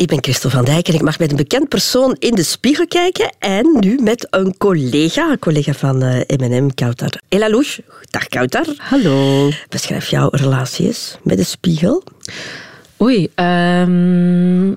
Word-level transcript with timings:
Ik 0.00 0.06
ben 0.08 0.22
Christel 0.22 0.50
van 0.50 0.64
Dijk 0.64 0.88
en 0.88 0.94
ik 0.94 1.02
mag 1.02 1.18
met 1.18 1.30
een 1.30 1.36
bekend 1.36 1.68
persoon 1.68 2.16
in 2.18 2.34
de 2.34 2.42
spiegel 2.42 2.86
kijken. 2.86 3.34
En 3.38 3.76
nu 3.80 3.98
met 4.02 4.26
een 4.30 4.56
collega, 4.56 5.30
een 5.30 5.38
collega 5.38 5.72
van 5.72 5.98
M&M, 6.26 6.68
Kautar. 6.74 7.20
Elalouche. 7.28 7.84
Dag 8.10 8.26
Kautar. 8.26 8.66
Hallo. 8.76 9.48
Beschrijf 9.68 10.08
jouw 10.08 10.28
relatie 10.30 10.86
eens 10.86 11.18
met 11.22 11.36
de 11.36 11.44
spiegel. 11.44 12.02
Oei, 13.00 13.28
um, 13.34 14.76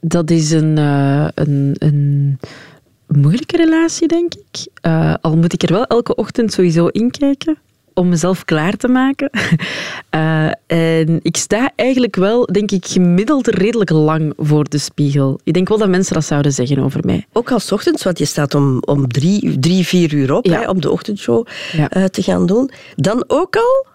dat 0.00 0.30
is 0.30 0.50
een, 0.50 0.78
uh, 0.78 1.28
een, 1.34 1.76
een 1.78 2.38
moeilijke 3.06 3.56
relatie, 3.56 4.08
denk 4.08 4.34
ik. 4.34 4.66
Uh, 4.86 5.14
al 5.20 5.36
moet 5.36 5.52
ik 5.52 5.62
er 5.62 5.72
wel 5.72 5.84
elke 5.86 6.14
ochtend 6.14 6.52
sowieso 6.52 6.86
inkijken 6.86 7.58
om 7.94 8.08
mezelf 8.08 8.44
klaar 8.44 8.76
te 8.76 8.88
maken. 8.88 9.30
Uh, 10.14 10.46
en 10.66 11.18
ik 11.22 11.36
sta 11.36 11.70
eigenlijk 11.76 12.16
wel, 12.16 12.46
denk 12.46 12.70
ik, 12.70 12.86
gemiddeld 12.86 13.46
redelijk 13.46 13.90
lang 13.90 14.32
voor 14.36 14.68
de 14.68 14.78
spiegel. 14.78 15.40
Ik 15.44 15.52
denk 15.52 15.68
wel 15.68 15.78
dat 15.78 15.88
mensen 15.88 16.14
dat 16.14 16.24
zouden 16.24 16.52
zeggen 16.52 16.78
over 16.78 17.00
mij. 17.04 17.26
Ook 17.32 17.52
als 17.52 17.72
ochtends, 17.72 18.02
want 18.02 18.18
je 18.18 18.24
staat 18.24 18.54
om, 18.54 18.78
om 18.80 19.08
drie, 19.08 19.58
drie, 19.58 19.86
vier 19.86 20.14
uur 20.14 20.32
op 20.32 20.44
hè, 20.44 20.68
om 20.68 20.80
de 20.80 20.90
ochtendshow 20.90 21.46
ja. 21.72 21.96
uh, 21.96 22.04
te 22.04 22.22
gaan 22.22 22.46
doen. 22.46 22.70
Dan 22.96 23.24
ook 23.26 23.56
al? 23.56 23.86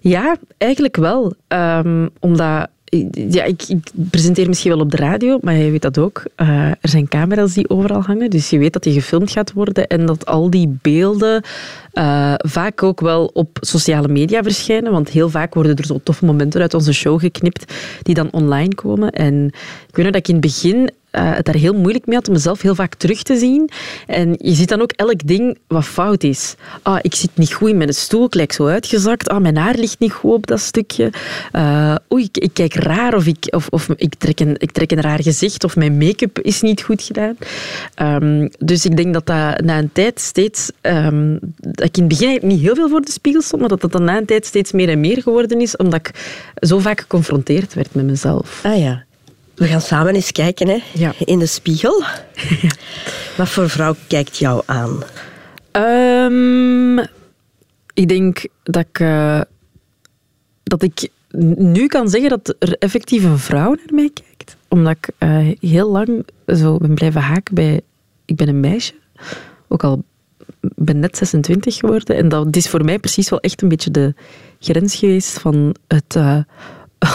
Ja, 0.00 0.36
eigenlijk 0.58 0.96
wel. 0.96 1.34
Um, 1.48 2.10
omdat 2.20 2.68
ja, 3.28 3.44
ik, 3.44 3.62
ik, 3.62 3.90
presenteer 3.94 4.48
misschien 4.48 4.70
wel 4.70 4.80
op 4.80 4.90
de 4.90 4.96
radio, 4.96 5.38
maar 5.42 5.54
je 5.54 5.70
weet 5.70 5.82
dat 5.82 5.98
ook. 5.98 6.22
Uh, 6.36 6.68
er 6.68 6.88
zijn 6.88 7.08
camera's 7.08 7.54
die 7.54 7.70
overal 7.70 8.02
hangen, 8.02 8.30
dus 8.30 8.50
je 8.50 8.58
weet 8.58 8.72
dat 8.72 8.84
je 8.84 8.92
gefilmd 8.92 9.30
gaat 9.30 9.52
worden 9.52 9.86
en 9.86 10.06
dat 10.06 10.26
al 10.26 10.50
die 10.50 10.78
beelden 10.82 11.42
uh, 11.92 12.34
vaak 12.36 12.82
ook 12.82 13.00
wel 13.00 13.30
op 13.32 13.58
sociale 13.60 14.08
media 14.08 14.42
verschijnen, 14.42 14.92
want 14.92 15.08
heel 15.08 15.30
vaak 15.30 15.54
worden 15.54 15.76
er 15.76 15.84
zo 15.84 16.00
toffe 16.02 16.24
momenten 16.24 16.60
uit 16.60 16.74
onze 16.74 16.92
show 16.92 17.20
geknipt 17.20 17.72
die 18.02 18.14
dan 18.14 18.30
online 18.30 18.74
komen. 18.74 19.10
En 19.10 19.46
ik 19.88 19.96
weet 19.96 20.04
nog 20.04 20.14
dat 20.14 20.16
ik 20.16 20.28
in 20.28 20.34
het 20.34 20.44
begin 20.44 20.90
uh, 21.16 21.34
het 21.34 21.44
daar 21.44 21.54
heel 21.54 21.72
moeilijk 21.72 22.06
mee 22.06 22.16
had 22.16 22.26
om 22.26 22.32
mezelf 22.34 22.62
heel 22.62 22.74
vaak 22.74 22.94
terug 22.94 23.22
te 23.22 23.36
zien. 23.36 23.70
En 24.06 24.34
je 24.38 24.54
ziet 24.54 24.68
dan 24.68 24.80
ook 24.80 24.92
elk 24.92 25.26
ding 25.26 25.58
wat 25.66 25.84
fout 25.84 26.22
is. 26.22 26.54
Ah, 26.82 26.98
ik 27.02 27.14
zit 27.14 27.30
niet 27.34 27.52
goed 27.52 27.68
in 27.68 27.76
mijn 27.76 27.94
stoel, 27.94 28.24
ik 28.24 28.34
lijk 28.34 28.52
zo 28.52 28.66
uitgezakt. 28.66 29.28
Ah, 29.28 29.40
mijn 29.40 29.56
haar 29.56 29.74
ligt 29.74 29.98
niet 29.98 30.12
goed 30.12 30.32
op 30.32 30.46
dat 30.46 30.60
stukje. 30.60 31.12
Uh, 31.52 31.94
oei, 32.12 32.24
ik, 32.24 32.38
ik, 32.38 32.50
kijk 32.52 32.74
raar 32.74 33.14
of, 33.14 33.26
ik, 33.26 33.46
of, 33.50 33.68
of 33.70 33.88
ik, 33.96 34.14
trek 34.14 34.40
een, 34.40 34.54
ik 34.58 34.70
trek 34.70 34.90
een 34.90 35.00
raar 35.00 35.22
gezicht 35.22 35.64
of 35.64 35.76
mijn 35.76 35.98
make-up 35.98 36.38
is 36.38 36.60
niet 36.60 36.82
goed 36.82 37.02
gedaan. 37.02 37.36
Um, 38.22 38.48
dus 38.58 38.84
ik 38.84 38.96
denk 38.96 39.12
dat 39.14 39.26
dat 39.26 39.60
na 39.60 39.78
een 39.78 39.92
tijd 39.92 40.20
steeds... 40.20 40.70
Um, 40.82 41.38
dat 41.60 41.84
ik 41.84 41.96
in 41.96 42.04
het 42.04 42.18
begin 42.18 42.38
niet 42.42 42.60
heel 42.60 42.74
veel 42.74 42.88
voor 42.88 43.00
de 43.00 43.10
spiegel 43.10 43.42
stond, 43.42 43.60
maar 43.60 43.70
dat 43.70 43.80
dat 43.80 43.92
dan 43.92 44.04
na 44.04 44.16
een 44.16 44.24
tijd 44.24 44.46
steeds 44.46 44.72
meer 44.72 44.88
en 44.88 45.00
meer 45.00 45.22
geworden 45.22 45.60
is, 45.60 45.76
omdat 45.76 45.98
ik 45.98 46.10
zo 46.54 46.78
vaak 46.78 47.00
geconfronteerd 47.00 47.74
werd 47.74 47.94
met 47.94 48.04
mezelf. 48.04 48.60
Ah 48.64 48.78
ja. 48.78 49.03
We 49.54 49.66
gaan 49.66 49.80
samen 49.80 50.14
eens 50.14 50.32
kijken 50.32 50.68
hè? 50.68 50.78
Ja. 50.94 51.12
in 51.24 51.38
de 51.38 51.46
spiegel. 51.46 52.02
Ja. 52.62 52.70
Wat 53.36 53.48
voor 53.48 53.70
vrouw 53.70 53.94
kijkt 54.08 54.38
jou 54.38 54.62
aan? 54.66 55.02
Um, 55.72 56.98
ik 57.94 58.08
denk 58.08 58.46
dat 58.62 58.86
ik, 58.88 58.98
uh, 58.98 59.40
dat 60.62 60.82
ik 60.82 61.08
nu 61.56 61.86
kan 61.86 62.08
zeggen 62.08 62.30
dat 62.30 62.56
er 62.58 62.76
effectief 62.78 63.24
een 63.24 63.38
vrouw 63.38 63.68
naar 63.68 63.94
mij 63.94 64.10
kijkt. 64.14 64.56
Omdat 64.68 64.96
ik 64.96 65.10
uh, 65.18 65.48
heel 65.60 65.90
lang 65.90 66.26
zo 66.46 66.76
ben 66.76 66.94
blijven 66.94 67.20
haken 67.20 67.54
bij... 67.54 67.80
Ik 68.24 68.36
ben 68.36 68.48
een 68.48 68.60
meisje. 68.60 68.94
Ook 69.68 69.84
al 69.84 70.04
ben 70.60 70.98
net 70.98 71.16
26 71.16 71.76
geworden. 71.76 72.16
En 72.16 72.28
dat 72.28 72.56
is 72.56 72.68
voor 72.68 72.84
mij 72.84 72.98
precies 72.98 73.30
wel 73.30 73.40
echt 73.40 73.62
een 73.62 73.68
beetje 73.68 73.90
de 73.90 74.14
grens 74.58 74.94
geweest 74.94 75.38
van 75.38 75.74
het... 75.86 76.14
Uh, 76.16 76.38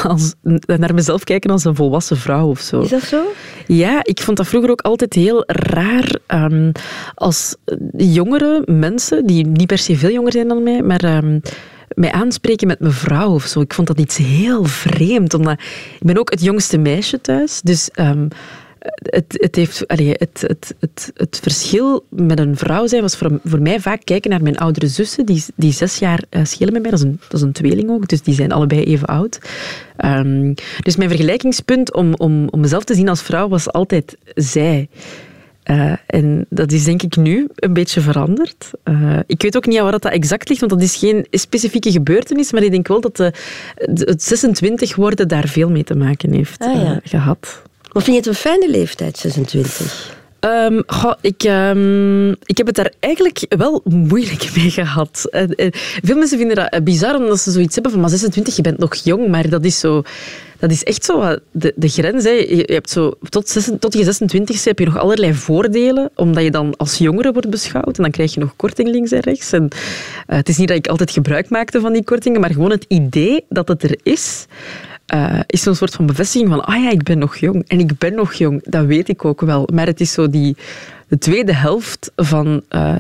als, 0.04 0.34
naar 0.66 0.94
mezelf 0.94 1.24
kijken 1.24 1.52
als 1.52 1.64
een 1.64 1.76
volwassen 1.76 2.18
vrouw 2.18 2.48
of 2.48 2.60
zo. 2.60 2.82
Is 2.82 2.90
dat 2.90 3.02
zo? 3.02 3.24
Ja, 3.68 4.00
ik 4.04 4.22
vond 4.22 4.38
dat 4.38 4.48
vroeger 4.48 4.72
ook 4.72 4.82
altijd 4.82 5.14
heel 5.14 5.44
raar 5.48 6.16
um, 6.28 6.72
als 7.16 7.56
jongere 7.98 8.62
mensen, 8.66 9.26
die 9.26 9.48
niet 9.48 9.68
per 9.68 9.78
se 9.78 9.98
veel 9.98 10.12
jonger 10.12 10.32
zijn 10.32 10.48
dan 10.48 10.64
mij, 10.64 10.82
maar 10.82 11.24
um, 11.24 11.42
mij 11.96 12.12
aanspreken 12.12 12.68
met 12.68 12.80
mevrouw 12.80 13.34
of 13.34 13.46
zo. 13.46 13.62
Ik 13.62 13.74
vond 13.74 13.88
dat 13.88 14.00
iets 14.00 14.18
heel 14.18 14.64
vreemd, 14.64 15.34
omdat 15.34 15.60
ik 16.00 16.06
ben 16.06 16.18
ook 16.18 16.30
het 16.30 16.44
jongste 16.44 16.78
meisje 16.78 17.22
thuis, 17.22 17.62
dus... 17.62 17.90
Um, 17.96 18.28
het, 18.80 19.38
het, 19.42 19.56
heeft, 19.56 19.88
allee, 19.88 20.14
het, 20.18 20.44
het, 20.48 20.76
het, 20.80 21.12
het 21.14 21.40
verschil 21.42 22.06
met 22.10 22.40
een 22.40 22.58
vrouw 22.58 22.88
zijn 22.88 23.02
was 23.02 23.18
voor, 23.18 23.40
voor 23.44 23.62
mij 23.62 23.80
vaak 23.80 24.02
kijken 24.04 24.30
naar 24.30 24.42
mijn 24.42 24.58
oudere 24.58 24.88
zussen, 24.88 25.26
die, 25.26 25.44
die 25.56 25.72
zes 25.72 26.00
jaar 26.00 26.24
uh, 26.30 26.46
schelen 26.46 26.74
met 26.74 26.82
mij. 26.82 26.92
Dat 26.92 27.00
is, 27.00 27.06
een, 27.06 27.20
dat 27.28 27.40
is 27.40 27.42
een 27.42 27.52
tweeling 27.52 27.90
ook, 27.90 28.08
dus 28.08 28.22
die 28.22 28.34
zijn 28.34 28.52
allebei 28.52 28.84
even 28.84 29.08
oud. 29.08 29.40
Um, 30.06 30.54
dus 30.82 30.96
mijn 30.96 31.10
vergelijkingspunt 31.10 31.94
om, 31.94 32.14
om, 32.14 32.48
om 32.50 32.60
mezelf 32.60 32.84
te 32.84 32.94
zien 32.94 33.10
als 33.10 33.22
vrouw 33.22 33.48
was 33.48 33.72
altijd 33.72 34.18
zij. 34.36 34.90
Uh, 35.70 35.94
en 36.06 36.46
dat 36.50 36.72
is 36.72 36.84
denk 36.84 37.02
ik 37.02 37.16
nu 37.16 37.48
een 37.56 37.74
beetje 37.74 38.02
veranderd. 38.02 38.72
Uh, 38.84 39.20
ik 39.26 39.42
weet 39.42 39.56
ook 39.58 39.66
niet 39.66 39.80
waar 39.80 39.92
dat 39.92 40.06
exact 40.06 40.50
ligt, 40.50 40.60
want 40.60 40.72
dat 40.72 40.82
is 40.82 40.96
geen 40.96 41.28
specifieke 41.32 41.92
gebeurtenis, 41.92 42.52
maar 42.52 42.64
ik 42.64 42.72
denk 42.72 42.88
wel 42.88 43.02
dat 43.02 43.16
de, 43.16 43.34
het 43.94 44.24
26 44.24 44.96
worden 44.96 45.28
daar 45.28 45.48
veel 45.48 45.70
mee 45.70 45.84
te 45.84 45.96
maken 45.96 46.34
heeft 46.34 46.62
ah, 46.62 46.74
ja. 46.74 46.92
uh, 46.92 46.98
gehad. 47.04 47.62
Maar 47.92 48.04
vind 48.04 48.16
je 48.16 48.22
het 48.22 48.28
een 48.28 48.34
fijne 48.34 48.70
leeftijd, 48.70 49.18
26? 49.18 50.18
Um, 50.40 50.84
goh, 50.88 51.14
ik, 51.22 51.44
um, 51.44 52.30
ik 52.30 52.58
heb 52.58 52.66
het 52.66 52.76
daar 52.76 52.94
eigenlijk 53.00 53.46
wel 53.50 53.82
moeilijk 53.84 54.50
mee 54.56 54.70
gehad. 54.70 55.28
Uh, 55.32 55.42
uh, 55.42 55.68
veel 56.04 56.18
mensen 56.18 56.38
vinden 56.38 56.56
dat 56.56 56.84
bizar 56.84 57.16
omdat 57.16 57.40
ze 57.40 57.52
zoiets 57.52 57.74
hebben 57.74 57.92
van 57.92 58.02
maar 58.02 58.10
26, 58.10 58.56
je 58.56 58.62
bent 58.62 58.78
nog 58.78 58.96
jong, 58.96 59.28
maar 59.28 59.50
dat 59.50 59.66
is 59.66 59.80
zo... 59.80 60.02
Dat 60.60 60.72
is 60.72 60.84
echt 60.84 61.06
zo 61.06 61.36
de, 61.52 61.74
de 61.76 61.88
grens. 61.88 62.24
Hè. 62.24 62.30
Je, 62.30 62.64
hebt 62.66 62.90
zo, 62.90 63.14
tot, 63.30 63.50
6, 63.50 63.70
tot 63.80 63.94
je 63.94 64.04
26 64.04 64.64
heb 64.64 64.80
je 64.80 64.86
nog 64.86 64.98
allerlei 64.98 65.34
voordelen, 65.34 66.10
omdat 66.16 66.44
je 66.44 66.52
dan 66.52 66.78
als 66.78 66.98
jongere 66.98 67.32
wordt 67.32 67.50
beschouwd. 67.50 67.98
En 67.98 68.04
dan 68.04 68.12
krijg 68.12 68.34
je 68.34 68.40
nog 68.40 68.56
korting 68.56 68.90
links 68.90 69.12
en 69.12 69.20
rechts. 69.20 69.52
En, 69.52 69.68
het 70.26 70.50
is 70.50 70.58
niet 70.58 70.68
dat 70.68 70.78
ik 70.78 70.88
altijd 70.88 71.12
gebruik 71.12 71.50
maakte 71.50 71.80
van 71.80 71.94
die 71.94 72.04
kortingen, 72.04 72.42
maar 72.42 72.52
gewoon 72.52 72.72
het 72.72 72.86
idee 72.88 73.46
dat 73.50 73.68
het 73.68 73.84
er 73.84 74.00
is, 74.04 74.46
uh, 75.14 75.40
is 75.48 75.62
zo'n 75.62 75.76
soort 75.76 75.94
van 75.94 76.06
bevestiging 76.06 76.50
van, 76.50 76.66
ah 76.66 76.84
ja, 76.84 76.90
ik 76.90 77.04
ben 77.04 77.18
nog 77.18 77.38
jong. 77.38 77.64
En 77.68 77.80
ik 77.80 77.98
ben 77.98 78.16
nog 78.16 78.34
jong, 78.34 78.64
dat 78.64 78.86
weet 78.86 79.10
ik 79.10 79.26
ook 79.26 79.42
wel. 79.42 79.70
Maar 79.74 79.86
het 79.86 80.00
is 80.00 80.12
zo 80.12 80.30
die, 80.30 80.58
de 81.08 81.18
tweede 81.18 81.54
helft 81.54 82.12
van 82.16 82.62
uh, 82.70 82.96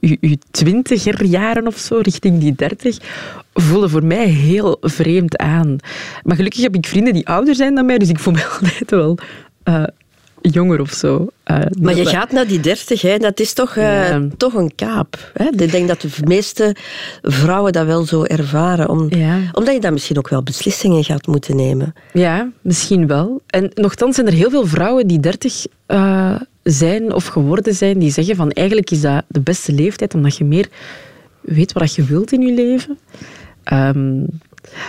je 0.00 0.38
twintiger 0.50 1.24
jaren 1.24 1.66
of 1.66 1.76
zo, 1.76 1.98
richting 2.02 2.40
die 2.40 2.54
dertig, 2.54 2.98
voelen 3.54 3.90
voor 3.90 4.04
mij 4.04 4.26
heel 4.26 4.76
vreemd 4.80 5.36
aan. 5.36 5.76
Maar 6.22 6.36
gelukkig 6.36 6.62
heb 6.62 6.74
ik 6.74 6.86
vrienden 6.86 7.12
die 7.12 7.28
ouder 7.28 7.54
zijn 7.54 7.74
dan 7.74 7.86
mij, 7.86 7.98
dus 7.98 8.08
ik 8.08 8.18
voel 8.18 8.32
me 8.32 8.46
altijd 8.60 8.90
wel 8.90 9.18
uh, 9.64 9.84
jonger 10.40 10.80
of 10.80 10.90
zo. 10.90 11.26
Uh, 11.46 11.58
maar 11.80 11.96
je 11.96 12.06
gaat 12.06 12.32
naar 12.32 12.46
die 12.46 12.60
dertig, 12.60 13.02
hè? 13.02 13.18
dat 13.18 13.40
is 13.40 13.52
toch, 13.52 13.76
uh, 13.76 14.08
ja. 14.08 14.28
toch 14.36 14.54
een 14.54 14.74
kaap. 14.74 15.30
Hè? 15.34 15.44
Ik 15.44 15.70
denk 15.70 15.88
dat 15.88 16.00
de 16.00 16.08
meeste 16.24 16.76
vrouwen 17.22 17.72
dat 17.72 17.86
wel 17.86 18.04
zo 18.04 18.24
ervaren. 18.24 18.88
Om, 18.88 19.06
ja. 19.08 19.38
Omdat 19.52 19.74
je 19.74 19.80
dan 19.80 19.92
misschien 19.92 20.18
ook 20.18 20.28
wel 20.28 20.42
beslissingen 20.42 21.04
gaat 21.04 21.26
moeten 21.26 21.56
nemen. 21.56 21.94
Ja, 22.12 22.50
misschien 22.60 23.06
wel. 23.06 23.40
En 23.46 23.70
nogthans 23.74 24.14
zijn 24.14 24.26
er 24.26 24.32
heel 24.32 24.50
veel 24.50 24.66
vrouwen 24.66 25.06
die 25.06 25.20
dertig 25.20 25.66
uh, 25.88 26.34
zijn 26.62 27.12
of 27.12 27.26
geworden 27.26 27.74
zijn, 27.74 27.98
die 27.98 28.10
zeggen 28.10 28.36
van 28.36 28.50
eigenlijk 28.50 28.90
is 28.90 29.00
dat 29.00 29.24
de 29.28 29.40
beste 29.40 29.72
leeftijd, 29.72 30.14
omdat 30.14 30.36
je 30.36 30.44
meer 30.44 30.68
weet 31.40 31.72
wat 31.72 31.94
je 31.94 32.04
wilt 32.04 32.32
in 32.32 32.40
je 32.40 32.52
leven. 32.52 32.98
Um, 33.72 34.26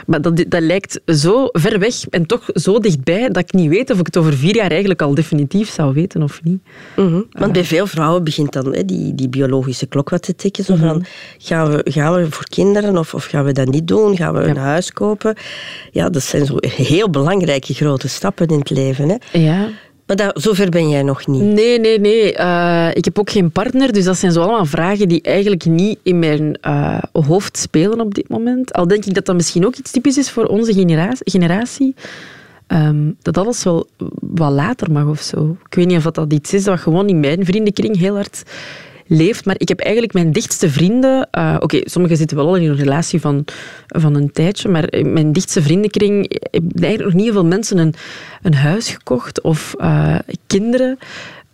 maar 0.05 0.21
dat, 0.21 0.43
dat 0.47 0.61
lijkt 0.61 0.99
zo 1.05 1.47
ver 1.51 1.79
weg 1.79 2.07
en 2.09 2.25
toch 2.25 2.49
zo 2.53 2.79
dichtbij 2.79 3.29
dat 3.29 3.43
ik 3.43 3.53
niet 3.53 3.69
weet 3.69 3.89
of 3.89 3.99
ik 3.99 4.05
het 4.05 4.17
over 4.17 4.33
vier 4.33 4.55
jaar 4.55 4.69
eigenlijk 4.69 5.01
al 5.01 5.15
definitief 5.15 5.69
zou 5.69 5.93
weten 5.93 6.23
of 6.23 6.43
niet. 6.43 6.61
Mm 6.95 7.07
-hmm. 7.07 7.25
Want 7.29 7.53
bij 7.53 7.63
veel 7.63 7.87
vrouwen 7.87 8.23
begint 8.23 8.53
dan 8.53 8.73
hè, 8.73 8.85
die, 8.85 9.15
die 9.15 9.29
biologische 9.29 9.85
klok 9.85 10.09
wat 10.09 10.21
te 10.21 10.35
tikken. 10.35 10.63
Zo 10.63 10.75
van, 10.75 10.87
mm 10.87 10.93
-hmm. 10.93 11.05
gaan, 11.37 11.71
we, 11.71 11.91
gaan 11.91 12.13
we 12.13 12.31
voor 12.31 12.47
kinderen 12.47 12.97
of, 12.97 13.13
of 13.13 13.25
gaan 13.25 13.43
we 13.43 13.51
dat 13.51 13.67
niet 13.67 13.87
doen? 13.87 14.15
Gaan 14.15 14.33
we 14.33 14.41
ja. 14.41 14.47
een 14.47 14.57
huis 14.57 14.93
kopen? 14.93 15.35
Ja, 15.91 16.09
dat 16.09 16.23
zijn 16.23 16.45
zo 16.45 16.55
heel 16.59 17.09
belangrijke 17.09 17.73
grote 17.73 18.07
stappen 18.07 18.47
in 18.47 18.59
het 18.59 18.69
leven. 18.69 19.09
Hè. 19.09 19.39
Ja. 19.39 19.69
Maar 20.11 20.25
dat, 20.25 20.41
zover 20.41 20.69
ben 20.69 20.89
jij 20.89 21.03
nog 21.03 21.27
niet? 21.27 21.41
Nee, 21.41 21.79
nee, 21.79 21.99
nee. 21.99 22.37
Uh, 22.37 22.89
ik 22.93 23.05
heb 23.05 23.19
ook 23.19 23.29
geen 23.29 23.51
partner, 23.51 23.93
dus 23.93 24.03
dat 24.05 24.17
zijn 24.17 24.31
zo 24.31 24.41
allemaal 24.41 24.65
vragen 24.65 25.07
die 25.07 25.21
eigenlijk 25.21 25.65
niet 25.65 25.99
in 26.03 26.19
mijn 26.19 26.57
uh, 26.67 26.97
hoofd 27.11 27.57
spelen 27.57 27.99
op 27.99 28.13
dit 28.13 28.29
moment. 28.29 28.73
Al 28.73 28.87
denk 28.87 29.05
ik 29.05 29.13
dat 29.13 29.25
dat 29.25 29.35
misschien 29.35 29.65
ook 29.65 29.75
iets 29.75 29.91
typisch 29.91 30.17
is 30.17 30.29
voor 30.29 30.45
onze 30.45 30.73
generatie. 31.23 31.95
Um, 32.67 33.15
dat 33.21 33.37
alles 33.37 33.63
wel 33.63 33.87
wat 34.19 34.51
later 34.51 34.91
mag 34.91 35.05
of 35.05 35.21
zo. 35.21 35.57
Ik 35.65 35.75
weet 35.75 35.87
niet 35.87 35.97
of 35.97 36.03
dat 36.03 36.33
iets 36.33 36.53
is 36.53 36.63
dat 36.63 36.79
gewoon 36.79 37.07
in 37.07 37.19
mijn 37.19 37.45
vriendenkring 37.45 37.97
heel 37.97 38.15
hard 38.15 38.43
leeft. 39.11 39.45
Maar 39.45 39.55
ik 39.57 39.67
heb 39.67 39.79
eigenlijk 39.79 40.13
mijn 40.13 40.31
dichtste 40.31 40.69
vrienden... 40.69 41.27
Uh, 41.37 41.53
Oké, 41.55 41.63
okay, 41.63 41.81
sommigen 41.85 42.17
zitten 42.17 42.37
wel 42.37 42.47
al 42.47 42.55
in 42.55 42.69
een 42.69 42.75
relatie 42.75 43.21
van, 43.21 43.45
van 43.87 44.15
een 44.15 44.31
tijdje, 44.31 44.69
maar 44.69 44.89
mijn 45.05 45.31
dichtste 45.31 45.61
vriendenkring 45.61 46.39
hebben 46.51 46.83
eigenlijk 46.83 47.13
nog 47.13 47.23
niet 47.23 47.33
veel 47.33 47.45
mensen 47.45 47.77
een, 47.77 47.93
een 48.41 48.53
huis 48.53 48.89
gekocht 48.89 49.41
of 49.41 49.75
uh, 49.77 50.19
kinderen. 50.47 50.97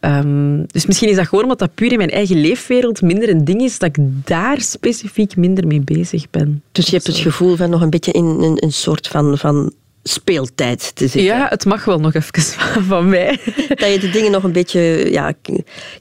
Um, 0.01 0.65
dus 0.67 0.85
misschien 0.85 1.09
is 1.09 1.15
dat 1.15 1.27
gewoon 1.27 1.43
omdat 1.43 1.59
dat 1.59 1.73
puur 1.75 1.91
in 1.91 1.97
mijn 1.97 2.09
eigen 2.09 2.41
leefwereld 2.41 3.01
minder 3.01 3.29
een 3.29 3.45
ding 3.45 3.61
is, 3.61 3.79
dat 3.79 3.97
ik 3.97 4.03
daar 4.23 4.61
specifiek 4.61 5.35
minder 5.35 5.67
mee 5.67 5.81
bezig 5.81 6.29
ben. 6.29 6.63
Dus 6.71 6.85
je 6.85 6.91
hebt 6.91 7.07
het 7.07 7.17
gevoel 7.17 7.55
van 7.55 7.69
nog 7.69 7.81
een 7.81 7.89
beetje 7.89 8.11
in 8.11 8.25
een, 8.25 8.63
een 8.63 8.73
soort 8.73 9.07
van, 9.07 9.37
van 9.37 9.73
speeltijd 10.07 10.95
te 10.95 11.07
zitten. 11.07 11.23
Ja, 11.23 11.47
het 11.49 11.65
mag 11.65 11.85
wel 11.85 11.99
nog 11.99 12.13
even 12.13 12.83
van 12.93 13.09
mij. 13.09 13.39
Dat 13.67 13.93
je 13.93 13.97
de 13.99 14.09
dingen 14.09 14.31
nog 14.31 14.43
een 14.43 14.51
beetje 14.51 15.11
ja, 15.11 15.33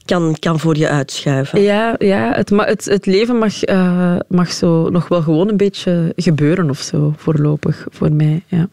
kan, 0.05 0.35
kan 0.39 0.59
voor 0.59 0.77
je 0.77 0.87
uitschuiven. 0.87 1.61
Ja, 1.61 1.95
ja 1.97 2.33
het, 2.33 2.49
het, 2.49 2.85
het 2.85 3.05
leven 3.05 3.37
mag, 3.37 3.67
uh, 3.69 4.15
mag 4.27 4.51
zo 4.51 4.89
nog 4.89 5.07
wel 5.07 5.21
gewoon 5.21 5.49
een 5.49 5.57
beetje 5.57 6.13
gebeuren 6.15 6.69
of 6.69 6.79
zo, 6.79 7.13
voorlopig, 7.17 7.87
voor 7.89 8.11
mij. 8.11 8.43
Ja. 8.47 8.67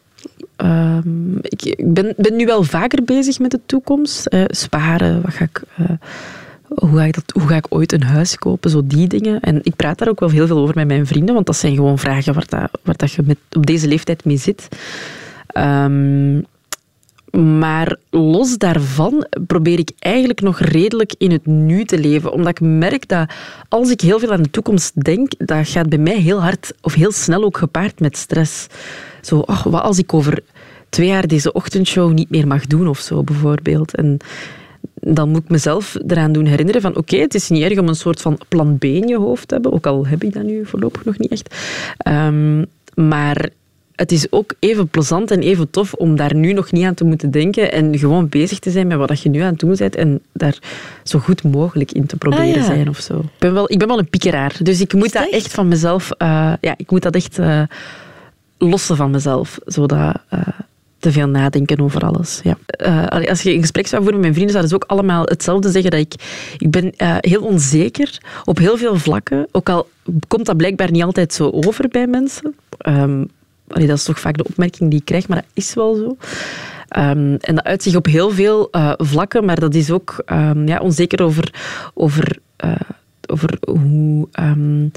Um, 0.57 1.37
ik 1.41 1.83
ben, 1.93 2.13
ben 2.17 2.35
nu 2.35 2.45
wel 2.45 2.63
vaker 2.63 3.03
bezig 3.03 3.39
met 3.39 3.51
de 3.51 3.59
toekomst. 3.65 4.33
Uh, 4.33 4.43
sparen, 4.47 5.21
wat 5.21 5.33
ga 5.33 5.43
ik... 5.43 5.61
Uh, 5.79 5.89
hoe 6.75 6.97
ga, 6.97 7.03
ik 7.03 7.13
dat, 7.13 7.23
hoe 7.33 7.47
ga 7.47 7.55
ik 7.55 7.65
ooit 7.69 7.91
een 7.91 8.03
huis 8.03 8.37
kopen? 8.37 8.69
Zo 8.69 8.81
die 8.85 9.07
dingen. 9.07 9.39
En 9.39 9.59
ik 9.63 9.75
praat 9.75 9.97
daar 9.97 10.09
ook 10.09 10.19
wel 10.19 10.29
heel 10.29 10.47
veel 10.47 10.57
over 10.57 10.75
met 10.75 10.87
mijn 10.87 11.07
vrienden, 11.07 11.33
want 11.33 11.45
dat 11.45 11.55
zijn 11.55 11.75
gewoon 11.75 11.99
vragen 11.99 12.33
waar, 12.33 12.45
dat, 12.47 12.79
waar 12.83 12.97
dat 12.97 13.11
je 13.11 13.21
met, 13.25 13.37
op 13.51 13.65
deze 13.65 13.87
leeftijd 13.87 14.25
mee 14.25 14.37
zit. 14.37 14.67
Um, 15.57 16.45
maar 17.35 17.97
los 18.09 18.57
daarvan 18.57 19.27
probeer 19.47 19.79
ik 19.79 19.91
eigenlijk 19.99 20.41
nog 20.41 20.59
redelijk 20.59 21.13
in 21.17 21.31
het 21.31 21.45
nu 21.45 21.83
te 21.83 21.99
leven. 21.99 22.31
Omdat 22.31 22.49
ik 22.49 22.61
merk 22.61 23.07
dat 23.07 23.29
als 23.69 23.91
ik 23.91 24.01
heel 24.01 24.19
veel 24.19 24.31
aan 24.31 24.41
de 24.41 24.49
toekomst 24.49 25.03
denk, 25.03 25.31
dat 25.37 25.67
gaat 25.67 25.89
bij 25.89 25.97
mij 25.97 26.17
heel 26.17 26.41
hard 26.41 26.73
of 26.81 26.93
heel 26.93 27.11
snel 27.11 27.43
ook 27.43 27.57
gepaard 27.57 27.99
met 27.99 28.17
stress. 28.17 28.67
Zo, 29.21 29.43
wat 29.63 29.81
als 29.81 29.97
ik 29.97 30.13
over 30.13 30.43
twee 30.89 31.07
jaar 31.07 31.27
deze 31.27 31.53
ochtendshow 31.53 32.13
niet 32.13 32.29
meer 32.29 32.47
mag 32.47 32.67
doen 32.67 32.87
of 32.87 32.99
zo, 32.99 33.23
bijvoorbeeld. 33.23 33.95
En 33.95 34.17
dan 34.93 35.29
moet 35.29 35.43
ik 35.43 35.49
mezelf 35.49 35.97
eraan 36.07 36.31
doen 36.31 36.45
herinneren 36.45 36.81
van 36.81 36.95
oké, 36.97 37.17
het 37.17 37.33
is 37.33 37.49
niet 37.49 37.63
erg 37.63 37.79
om 37.79 37.87
een 37.87 37.95
soort 37.95 38.21
van 38.21 38.37
plan 38.47 38.77
B 38.77 38.83
in 38.83 39.07
je 39.07 39.17
hoofd 39.17 39.47
te 39.47 39.53
hebben, 39.53 39.73
ook 39.73 39.85
al 39.85 40.07
heb 40.07 40.23
ik 40.23 40.33
dat 40.33 40.43
nu 40.43 40.65
voorlopig 40.65 41.05
nog 41.05 41.17
niet 41.17 41.31
echt. 41.31 41.55
Um, 42.07 42.65
maar 42.93 43.49
het 43.95 44.11
is 44.11 44.31
ook 44.31 44.53
even 44.59 44.87
plezant 44.87 45.31
en 45.31 45.39
even 45.39 45.69
tof 45.69 45.93
om 45.93 46.15
daar 46.15 46.35
nu 46.35 46.53
nog 46.53 46.71
niet 46.71 46.85
aan 46.85 46.93
te 46.93 47.03
moeten 47.03 47.31
denken 47.31 47.71
en 47.71 47.97
gewoon 47.97 48.29
bezig 48.29 48.59
te 48.59 48.71
zijn 48.71 48.87
met 48.87 48.97
wat 48.97 49.21
je 49.21 49.29
nu 49.29 49.39
aan 49.39 49.51
het 49.51 49.59
doen 49.59 49.75
bent 49.77 49.95
en 49.95 50.21
daar 50.31 50.59
zo 51.03 51.19
goed 51.19 51.43
mogelijk 51.43 51.91
in 51.91 52.05
te 52.05 52.17
proberen 52.17 52.61
ah, 52.61 52.65
zijn 52.65 52.89
of 52.89 52.99
zo. 52.99 53.19
Ik 53.19 53.39
ben, 53.39 53.53
wel, 53.53 53.71
ik 53.71 53.77
ben 53.77 53.87
wel 53.87 53.99
een 53.99 54.09
piekeraar, 54.09 54.55
dus 54.61 54.81
ik 54.81 54.93
moet 54.93 55.13
dat 55.13 55.29
echt 55.29 55.53
van 55.53 55.67
mezelf, 55.67 56.09
uh, 56.17 56.53
ja, 56.61 56.73
ik 56.77 56.91
moet 56.91 57.01
dat 57.01 57.15
echt 57.15 57.39
uh, 57.39 57.61
lossen 58.57 58.95
van 58.95 59.11
mezelf, 59.11 59.59
zodat... 59.65 60.15
Uh, 60.33 60.39
te 60.99 61.11
veel 61.11 61.27
nadenken 61.27 61.79
over 61.79 62.01
alles. 62.01 62.41
Ja. 62.43 62.57
Uh, 63.11 63.29
als 63.29 63.41
je 63.41 63.53
een 63.53 63.61
gesprek 63.61 63.87
zou 63.87 64.01
voeren 64.01 64.21
met 64.21 64.29
mijn 64.29 64.33
vrienden, 64.33 64.51
zouden 64.51 64.69
ze 64.69 64.75
ook 64.75 64.97
allemaal 64.97 65.23
hetzelfde 65.23 65.71
zeggen. 65.71 65.91
Dat 65.91 65.99
ik, 65.99 66.13
ik 66.57 66.71
ben 66.71 66.93
uh, 66.97 67.15
heel 67.19 67.41
onzeker 67.41 68.17
op 68.43 68.57
heel 68.57 68.77
veel 68.77 68.95
vlakken. 68.95 69.47
Ook 69.51 69.69
al 69.69 69.87
komt 70.27 70.45
dat 70.45 70.57
blijkbaar 70.57 70.91
niet 70.91 71.03
altijd 71.03 71.33
zo 71.33 71.49
over 71.49 71.87
bij 71.87 72.07
mensen. 72.07 72.55
Um, 72.87 73.27
dat 73.67 73.89
is 73.89 74.03
toch 74.03 74.19
vaak 74.19 74.37
de 74.37 74.45
opmerking 74.45 74.89
die 74.89 74.99
ik 74.99 75.05
krijg, 75.05 75.27
maar 75.27 75.37
dat 75.37 75.51
is 75.53 75.73
wel 75.73 75.95
zo. 75.95 76.17
Um, 76.99 77.35
en 77.35 77.55
dat 77.55 77.63
uit 77.63 77.83
zich 77.83 77.95
op 77.95 78.05
heel 78.05 78.31
veel 78.31 78.67
uh, 78.71 78.93
vlakken, 78.97 79.45
maar 79.45 79.59
dat 79.59 79.73
is 79.73 79.91
ook 79.91 80.23
um, 80.25 80.67
ja, 80.67 80.79
onzeker 80.79 81.23
over, 81.23 81.53
over, 81.93 82.37
uh, 82.65 82.75
over 83.27 83.57
hoe 83.67 84.27
um, 84.39 84.91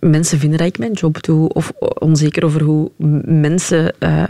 mensen 0.00 0.38
vinden 0.38 0.58
dat 0.58 0.66
ik 0.66 0.78
mijn 0.78 0.92
job 0.92 1.22
doe, 1.22 1.48
of 1.48 1.72
onzeker 1.98 2.44
over 2.44 2.62
hoe 2.62 2.90
mensen 3.24 3.94
uh, 3.98 4.22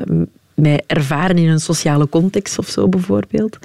mij 0.54 0.82
ervaren 0.86 1.38
in 1.38 1.48
een 1.48 1.60
sociale 1.60 2.08
context 2.08 2.58
of 2.58 2.68
zo 2.68 2.88
bijvoorbeeld. 2.88 3.58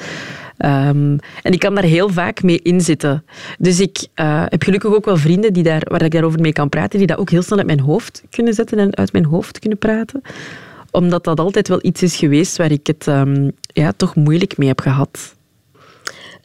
Um, 0.57 1.19
en 1.43 1.51
ik 1.51 1.59
kan 1.59 1.75
daar 1.75 1.83
heel 1.83 2.09
vaak 2.09 2.43
mee 2.43 2.61
inzitten. 2.61 3.25
Dus 3.59 3.79
ik 3.79 4.07
uh, 4.15 4.43
heb 4.47 4.63
gelukkig 4.63 4.93
ook 4.93 5.05
wel 5.05 5.17
vrienden 5.17 5.53
die 5.53 5.63
daar, 5.63 5.81
waar 5.83 6.01
ik 6.01 6.11
daarover 6.11 6.39
mee 6.39 6.53
kan 6.53 6.69
praten, 6.69 6.97
die 6.97 7.07
dat 7.07 7.17
ook 7.17 7.29
heel 7.29 7.41
snel 7.41 7.57
uit 7.57 7.67
mijn 7.67 7.79
hoofd 7.79 8.23
kunnen 8.29 8.53
zetten 8.53 8.79
en 8.79 8.95
uit 8.95 9.11
mijn 9.11 9.25
hoofd 9.25 9.59
kunnen 9.59 9.77
praten. 9.77 10.21
Omdat 10.91 11.23
dat 11.23 11.39
altijd 11.39 11.67
wel 11.67 11.79
iets 11.81 12.03
is 12.03 12.15
geweest 12.15 12.57
waar 12.57 12.71
ik 12.71 12.87
het 12.87 13.07
um, 13.07 13.51
ja, 13.67 13.91
toch 13.97 14.15
moeilijk 14.15 14.57
mee 14.57 14.67
heb 14.67 14.79
gehad. 14.79 15.35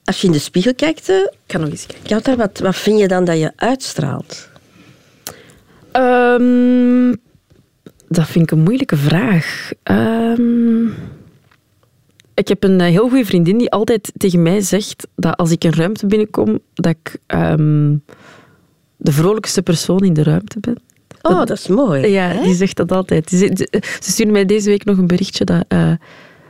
Als 0.04 0.20
je 0.20 0.26
in 0.26 0.32
de 0.32 0.38
spiegel 0.38 0.74
kijkt, 0.74 1.08
uh, 1.08 1.16
ik 1.16 1.52
ga 1.52 1.58
nog 1.58 1.68
eens 1.68 1.86
kijken. 2.02 2.36
wat, 2.36 2.58
wat 2.58 2.76
vind 2.76 2.98
je 2.98 3.08
dan 3.08 3.24
dat 3.24 3.38
je 3.38 3.52
uitstraalt? 3.56 4.48
Um, 5.92 7.16
dat 8.08 8.26
vind 8.26 8.44
ik 8.44 8.50
een 8.50 8.62
moeilijke 8.62 8.96
vraag. 8.96 9.70
Um, 9.84 10.94
ik 12.34 12.48
heb 12.48 12.64
een 12.64 12.80
eh, 12.80 12.86
heel 12.86 13.08
goede 13.08 13.24
vriendin 13.24 13.58
die 13.58 13.70
altijd 13.70 14.12
tegen 14.16 14.42
mij 14.42 14.60
zegt 14.60 15.08
dat 15.16 15.36
als 15.36 15.50
ik 15.50 15.64
een 15.64 15.74
ruimte 15.74 16.06
binnenkom, 16.06 16.58
dat 16.74 16.94
ik 17.02 17.18
um, 17.26 18.02
de 18.96 19.12
vrolijkste 19.12 19.62
persoon 19.62 20.00
in 20.00 20.12
de 20.12 20.22
ruimte 20.22 20.60
ben. 20.60 20.76
Oh, 21.22 21.38
dat, 21.38 21.50
is 21.50 21.66
mooi. 21.66 22.06
Ja, 22.06 22.28
hè? 22.28 22.42
die 22.42 22.54
zegt 22.54 22.76
dat 22.76 22.92
altijd. 22.92 23.28
Ze, 23.30 23.68
ze 24.00 24.10
stuurde 24.10 24.32
mij 24.32 24.44
deze 24.44 24.68
week 24.68 24.84
nog 24.84 24.98
een 24.98 25.06
berichtje 25.06 25.44
dat, 25.44 25.64
uh, 25.68 25.92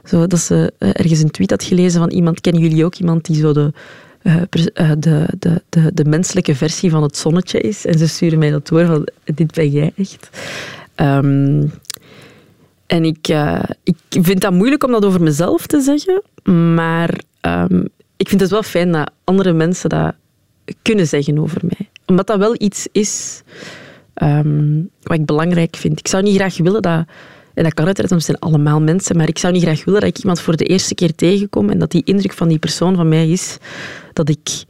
zo, 0.04 0.26
dat 0.26 0.40
ze 0.40 0.72
uh, 0.78 0.88
ergens 0.92 1.20
een 1.22 1.30
tweet 1.30 1.50
had 1.50 1.62
gelezen 1.62 2.00
van 2.00 2.10
iemand. 2.10 2.40
Kennen 2.40 2.62
jullie 2.62 2.84
ook 2.84 2.94
iemand 2.94 3.24
die 3.24 3.36
zo 3.36 3.52
de, 3.52 3.72
uh, 4.22 4.42
de, 4.98 5.28
de, 5.38 5.62
de, 5.68 5.90
de 5.94 6.04
menselijke 6.04 6.54
versie 6.54 6.90
van 6.90 7.02
het 7.02 7.16
zonnetje 7.16 7.60
is? 7.60 7.86
En 7.86 7.98
ze 7.98 8.08
stuurde 8.08 8.36
mij 8.36 8.50
dat 8.50 8.68
door 8.68 8.86
van, 8.86 9.08
dit 9.24 9.54
ben 9.54 9.70
jij 9.70 9.92
echt. 9.96 10.28
Um, 10.96 11.72
en 12.92 13.04
ik, 13.04 13.28
uh, 13.28 13.62
ik 13.82 13.96
vind 14.08 14.40
dat 14.40 14.52
moeilijk 14.52 14.84
om 14.84 14.90
dat 14.90 15.04
over 15.04 15.22
mezelf 15.22 15.66
te 15.66 15.80
zeggen, 15.80 16.22
maar 16.74 17.20
um, 17.40 17.88
ik 18.16 18.28
vind 18.28 18.40
het 18.40 18.50
wel 18.50 18.62
fijn 18.62 18.92
dat 18.92 19.10
andere 19.24 19.52
mensen 19.52 19.88
dat 19.88 20.14
kunnen 20.82 21.06
zeggen 21.06 21.38
over 21.38 21.60
mij. 21.62 21.88
Omdat 22.06 22.26
dat 22.26 22.38
wel 22.38 22.54
iets 22.58 22.88
is 22.92 23.42
um, 24.22 24.90
wat 25.02 25.18
ik 25.18 25.26
belangrijk 25.26 25.76
vind. 25.76 25.98
Ik 25.98 26.08
zou 26.08 26.22
niet 26.22 26.34
graag 26.34 26.56
willen 26.56 26.82
dat, 26.82 27.04
en 27.54 27.62
dat 27.62 27.74
kan 27.74 27.86
uiteraard, 27.86 28.10
want 28.10 28.26
we 28.26 28.32
zijn 28.32 28.52
allemaal 28.52 28.80
mensen, 28.80 29.16
maar 29.16 29.28
ik 29.28 29.38
zou 29.38 29.52
niet 29.52 29.62
graag 29.62 29.84
willen 29.84 30.00
dat 30.00 30.08
ik 30.08 30.18
iemand 30.18 30.40
voor 30.40 30.56
de 30.56 30.64
eerste 30.64 30.94
keer 30.94 31.14
tegenkom 31.14 31.70
en 31.70 31.78
dat 31.78 31.90
die 31.90 32.04
indruk 32.04 32.32
van 32.32 32.48
die 32.48 32.58
persoon 32.58 32.96
van 32.96 33.08
mij 33.08 33.30
is 33.30 33.58
dat 34.12 34.28
ik 34.28 34.64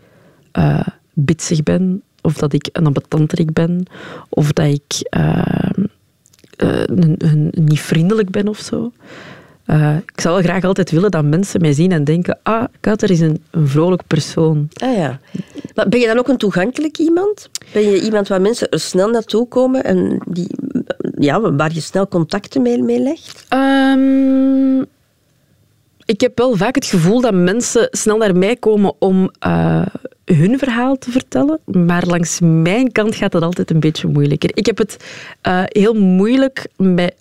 uh, 0.58 0.86
bitsig 1.12 1.62
ben, 1.62 2.02
of 2.20 2.34
dat 2.34 2.52
ik 2.52 2.68
een 2.72 2.86
ambetanterik 2.86 3.52
ben, 3.52 3.86
of 4.28 4.52
dat 4.52 4.66
ik... 4.66 5.16
Uh, 5.16 5.84
uh, 6.62 7.32
niet 7.50 7.80
vriendelijk 7.80 8.30
ben 8.30 8.48
of 8.48 8.58
zo. 8.58 8.92
Uh, 9.66 9.96
ik 9.96 10.20
zou 10.20 10.34
wel 10.34 10.42
graag 10.42 10.64
altijd 10.64 10.90
willen 10.90 11.10
dat 11.10 11.24
mensen 11.24 11.60
mij 11.60 11.72
zien 11.72 11.92
en 11.92 12.04
denken: 12.04 12.38
ah, 12.42 12.64
Kater 12.80 13.10
is 13.10 13.20
een, 13.20 13.42
een 13.50 13.68
vrolijk 13.68 14.02
persoon. 14.06 14.68
Ah 14.74 14.96
ja. 14.96 15.20
Maar 15.74 15.88
ben 15.88 16.00
je 16.00 16.06
dan 16.06 16.18
ook 16.18 16.28
een 16.28 16.36
toegankelijk 16.36 16.98
iemand? 16.98 17.50
Ben 17.72 17.82
je 17.82 18.00
iemand 18.00 18.28
waar 18.28 18.40
mensen 18.40 18.68
er 18.68 18.80
snel 18.80 19.08
naartoe 19.08 19.48
komen 19.48 19.84
en 19.84 20.18
die, 20.28 20.48
ja, 21.18 21.52
waar 21.52 21.72
je 21.72 21.80
snel 21.80 22.08
contacten 22.08 22.62
mee, 22.62 22.82
mee 22.82 23.00
legt? 23.00 23.46
Um, 23.54 24.86
ik 26.04 26.20
heb 26.20 26.38
wel 26.38 26.56
vaak 26.56 26.74
het 26.74 26.86
gevoel 26.86 27.20
dat 27.20 27.34
mensen 27.34 27.88
snel 27.90 28.16
naar 28.16 28.36
mij 28.36 28.56
komen 28.56 28.94
om 28.98 29.30
uh, 29.46 29.86
hun 30.24 30.58
verhaal 30.58 30.98
te 30.98 31.10
vertellen. 31.10 31.60
Maar 31.64 32.06
langs 32.06 32.38
mijn 32.40 32.92
kant 32.92 33.14
gaat 33.14 33.32
dat 33.32 33.42
altijd 33.42 33.70
een 33.70 33.80
beetje 33.80 34.08
moeilijker. 34.08 34.50
Ik 34.54 34.66
heb 34.66 34.78
het 34.78 35.04
uh, 35.46 35.62
heel 35.66 35.94
moeilijk 35.94 36.66
met 36.76 37.14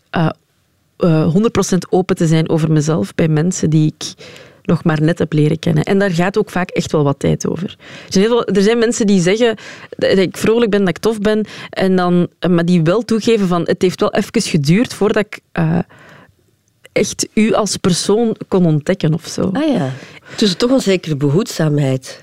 uh, 0.97 1.35
100% 1.35 1.77
open 1.89 2.15
te 2.15 2.27
zijn 2.27 2.49
over 2.49 2.71
mezelf 2.71 3.15
bij 3.15 3.27
mensen 3.27 3.69
die 3.69 3.93
ik 3.97 4.13
nog 4.63 4.83
maar 4.83 5.01
net 5.01 5.19
heb 5.19 5.33
leren 5.33 5.59
kennen. 5.59 5.83
En 5.83 5.99
daar 5.99 6.11
gaat 6.11 6.37
ook 6.37 6.49
vaak 6.49 6.69
echt 6.69 6.91
wel 6.91 7.03
wat 7.03 7.19
tijd 7.19 7.47
over. 7.47 7.77
Er 8.09 8.45
er 8.45 8.61
zijn 8.61 8.77
mensen 8.77 9.07
die 9.07 9.21
zeggen 9.21 9.55
dat 9.89 10.17
ik 10.17 10.37
vrolijk 10.37 10.71
ben, 10.71 10.79
dat 10.79 10.89
ik 10.89 10.97
tof 10.97 11.19
ben, 11.19 11.45
en 11.69 11.95
dan, 11.95 12.27
maar 12.49 12.65
die 12.65 12.81
wel 12.81 13.01
toegeven 13.01 13.47
van 13.47 13.61
het 13.61 13.81
heeft 13.81 13.99
wel 13.99 14.13
even 14.13 14.41
geduurd 14.41 14.93
voordat 14.93 15.25
ik 15.25 15.39
echt 16.91 17.27
u 17.33 17.53
als 17.53 17.77
persoon 17.77 18.35
kon 18.47 18.65
ontdekken 18.65 19.13
of 19.13 19.27
zo. 19.27 19.49
Ah 19.53 19.67
ja. 19.67 19.93
Dus 20.37 20.55
toch 20.55 20.71
een 20.71 20.81
zekere 20.81 21.15
behoedzaamheid 21.15 22.21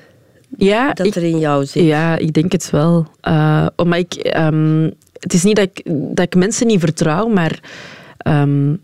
ja, 0.57 0.93
dat 0.93 1.14
er 1.14 1.23
in 1.23 1.38
jou 1.38 1.67
zit. 1.67 1.85
Ja, 1.85 2.17
ik 2.17 2.33
denk 2.33 2.52
het 2.52 2.71
wel. 2.71 3.07
Uh, 3.23 3.67
maar 3.85 3.99
ik, 3.99 4.37
um, 4.37 4.95
het 5.12 5.33
is 5.33 5.43
niet 5.43 5.57
dat 5.57 5.69
ik, 5.73 5.83
dat 6.17 6.25
ik 6.25 6.35
mensen 6.35 6.67
niet 6.67 6.81
vertrouw, 6.81 7.28
maar 7.28 7.61
um, 8.26 8.81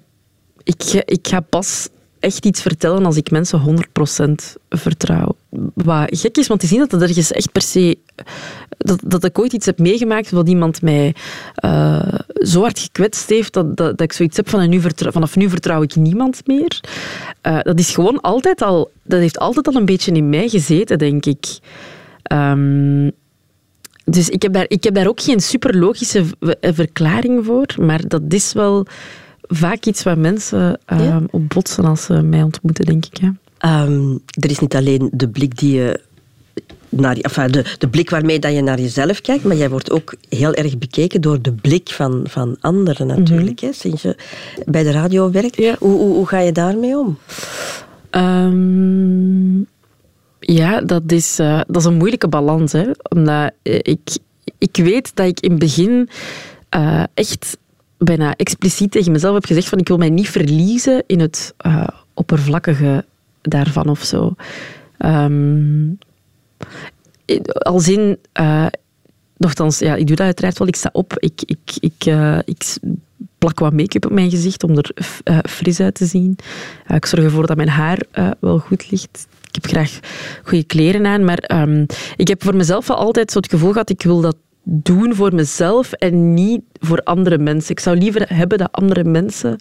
ik, 0.63 0.83
ik 1.05 1.29
ga 1.29 1.41
pas 1.41 1.89
echt 2.25 2.47
iets 2.47 2.63
vertellen 2.63 3.05
als 3.05 3.17
ik 3.17 3.31
mensen 3.31 3.87
100% 4.29 4.33
vertrouw. 4.69 5.37
Wat 5.75 6.19
gek 6.19 6.37
is, 6.37 6.47
want 6.47 6.63
is 6.63 6.71
niet 6.71 6.91
dat 6.91 7.03
er 7.03 7.09
ergens 7.09 7.33
echt 7.33 7.53
per 7.53 7.63
se... 7.63 7.99
Dat, 8.79 9.01
dat 9.05 9.25
ik 9.25 9.39
ooit 9.39 9.53
iets 9.53 9.67
heb 9.67 9.79
meegemaakt 9.79 10.31
wat 10.31 10.49
iemand 10.49 10.83
mij 10.83 11.15
uh, 11.65 12.19
zo 12.39 12.61
hard 12.61 12.79
gekwetst 12.79 13.29
heeft 13.29 13.53
dat, 13.53 13.77
dat, 13.77 13.99
dat, 13.99 14.01
ik 14.01 14.13
zoiets 14.13 14.37
heb 14.37 14.49
van 14.49 14.69
nu 14.69 14.81
vanaf 14.97 15.37
nu 15.37 15.49
vertrouw 15.49 15.83
ik 15.83 15.97
niemand 15.97 16.47
meer. 16.47 16.81
Uh, 17.43 17.61
dat 17.61 17.79
is 17.79 17.95
gewoon 17.95 18.21
altijd 18.21 18.63
al... 18.63 18.91
Dat 19.03 19.21
heeft 19.21 19.39
altijd 19.39 19.67
al 19.67 19.75
een 19.75 19.85
beetje 19.85 20.13
in 20.13 20.29
mij 20.29 20.49
gezeten, 20.49 20.99
denk 20.99 21.27
ik. 21.27 21.59
Um, 22.33 23.13
dus 24.05 24.29
ik 24.29 24.43
heb, 24.43 24.53
daar, 24.53 24.65
ik 24.69 24.85
heb 24.85 24.95
daar 24.95 25.07
ook 25.07 25.21
geen 25.21 25.41
super 25.41 25.79
logische 25.79 26.25
verklaring 26.61 27.45
voor, 27.45 27.67
maar 27.81 28.09
dat 28.09 28.23
is 28.29 28.53
wel 28.53 28.87
vaak 29.47 29.85
iets 29.85 30.03
waar 30.03 30.19
mensen 30.19 30.79
uh, 30.93 31.17
op 31.31 31.49
botsen 31.49 31.85
als 31.85 32.05
ze 32.05 32.23
mij 32.23 32.43
ontmoeten, 32.43 32.85
denk 32.85 33.05
ik. 33.05 33.21
Ja. 33.21 33.35
Um, 33.85 34.23
er 34.41 34.51
is 34.51 34.59
niet 34.59 34.75
alleen 34.75 35.09
de 35.13 35.29
blik 35.29 35.59
die 35.59 35.75
je 35.75 36.01
naar, 36.89 37.17
enfin, 37.17 37.51
de, 37.51 37.75
de 37.79 37.89
blik 37.89 38.11
waarmee 38.11 38.39
dat 38.39 38.53
je 38.53 38.63
naar 38.63 38.81
jezelf 38.81 39.21
kijkt, 39.21 39.45
maar 39.45 39.57
jij 39.57 39.71
wordt 39.71 39.91
ook 39.91 40.15
heel 40.29 40.55
erg 40.55 40.79
bekeken 40.79 41.21
door 41.21 41.43
de 41.43 41.53
blik 41.53 41.89
van, 41.89 42.21
van 42.25 42.57
anderen 42.61 43.07
natuurlijk, 43.07 43.61
hè, 43.61 43.73
sinds 43.73 44.03
je 44.03 44.17
bij 44.67 44.83
de 44.83 44.91
radio 44.91 45.31
werkt. 45.31 45.57
Hoe, 45.57 45.77
hoe, 45.79 46.15
hoe 46.15 46.27
ga 46.27 46.39
je 46.39 46.53
daarmee 46.53 46.99
om? 46.99 47.19
Ehm, 48.11 49.59
ja, 50.41 50.81
dat 50.81 51.03
is, 51.07 51.41
uh, 51.41 51.61
dat 51.67 51.77
is 51.77 51.85
een 51.85 51.97
moeilijke 51.97 52.29
balans. 52.29 52.73
Hè? 52.73 52.91
Omdat 53.09 53.51
eh, 53.63 53.79
ik, 53.83 54.17
ik 54.59 54.77
weet 54.77 55.11
dat 55.15 55.27
ik 55.27 55.41
in 55.41 55.51
het 55.51 55.59
begin 55.59 56.09
uh, 56.77 57.03
echt 57.15 57.57
bijna 57.99 58.37
expliciet 58.37 58.91
tegen 58.91 59.13
mezelf 59.13 59.35
heb 59.35 59.45
gezegd 59.45 59.69
van 59.69 59.79
ik 59.79 59.89
wil 59.89 59.97
mij 59.97 60.11
niet 60.11 60.29
verliezen 60.29 61.05
in 61.07 61.21
het 61.21 61.55
uh, 61.67 61.87
oppervlakkige 62.15 63.05
daarvan 63.43 63.89
of 63.89 64.03
zo. 64.03 64.35
Um, 64.99 65.99
als 67.53 67.89
in, 67.89 68.19
uh, 68.41 68.67
ja, 69.79 69.95
ik 69.95 70.07
doe 70.07 70.17
dat 70.17 70.27
uiteraard 70.27 70.59
wel. 70.59 70.69
Ik 70.69 70.77
sta 70.77 70.91
op, 70.93 71.13
ik, 71.19 71.43
ik, 71.47 71.59
ik, 71.81 72.07
uh, 72.07 72.39
ik 72.45 72.77
plak 73.39 73.59
wat 73.59 73.73
make-up 73.73 74.05
op 74.05 74.13
mijn 74.13 74.31
gezicht 74.31 74.63
om 74.63 74.77
er 74.77 74.91
fris 75.49 75.81
uit 75.81 75.95
te 75.95 76.07
zien. 76.07 76.37
ik 76.89 77.07
zorg 77.07 77.25
ervoor 77.25 77.47
dat 77.47 77.57
mijn 77.57 77.69
haar 77.69 77.99
wel 78.41 78.59
goed 78.59 78.91
ligt. 78.91 79.27
Ik 79.49 79.63
heb 79.63 79.67
graag 79.67 79.99
goede 80.43 80.65
kleren 80.65 81.07
aan, 81.07 81.25
maar 81.25 81.61
um, 81.63 81.87
ik 82.17 82.29
heb 82.29 82.43
voor 82.43 82.57
mezelf 82.57 82.87
wel 82.87 82.97
altijd 82.97 83.33
zo 83.33 83.39
het 83.39 83.51
gevoel 83.51 83.73
gehad, 83.73 83.91
ik 83.91 84.03
wil 84.03 84.21
dat 84.21 84.37
doen 84.65 85.15
voor 85.15 85.35
mezelf 85.35 85.93
en 85.93 86.35
niet 86.35 86.61
voor 86.81 87.01
andere 87.03 87.39
mensen. 87.39 87.71
Ik 87.71 87.81
zou 87.81 87.97
liever 87.97 88.35
hebben 88.35 88.59
dat 88.59 88.73
andere 88.73 89.05
mensen 89.05 89.57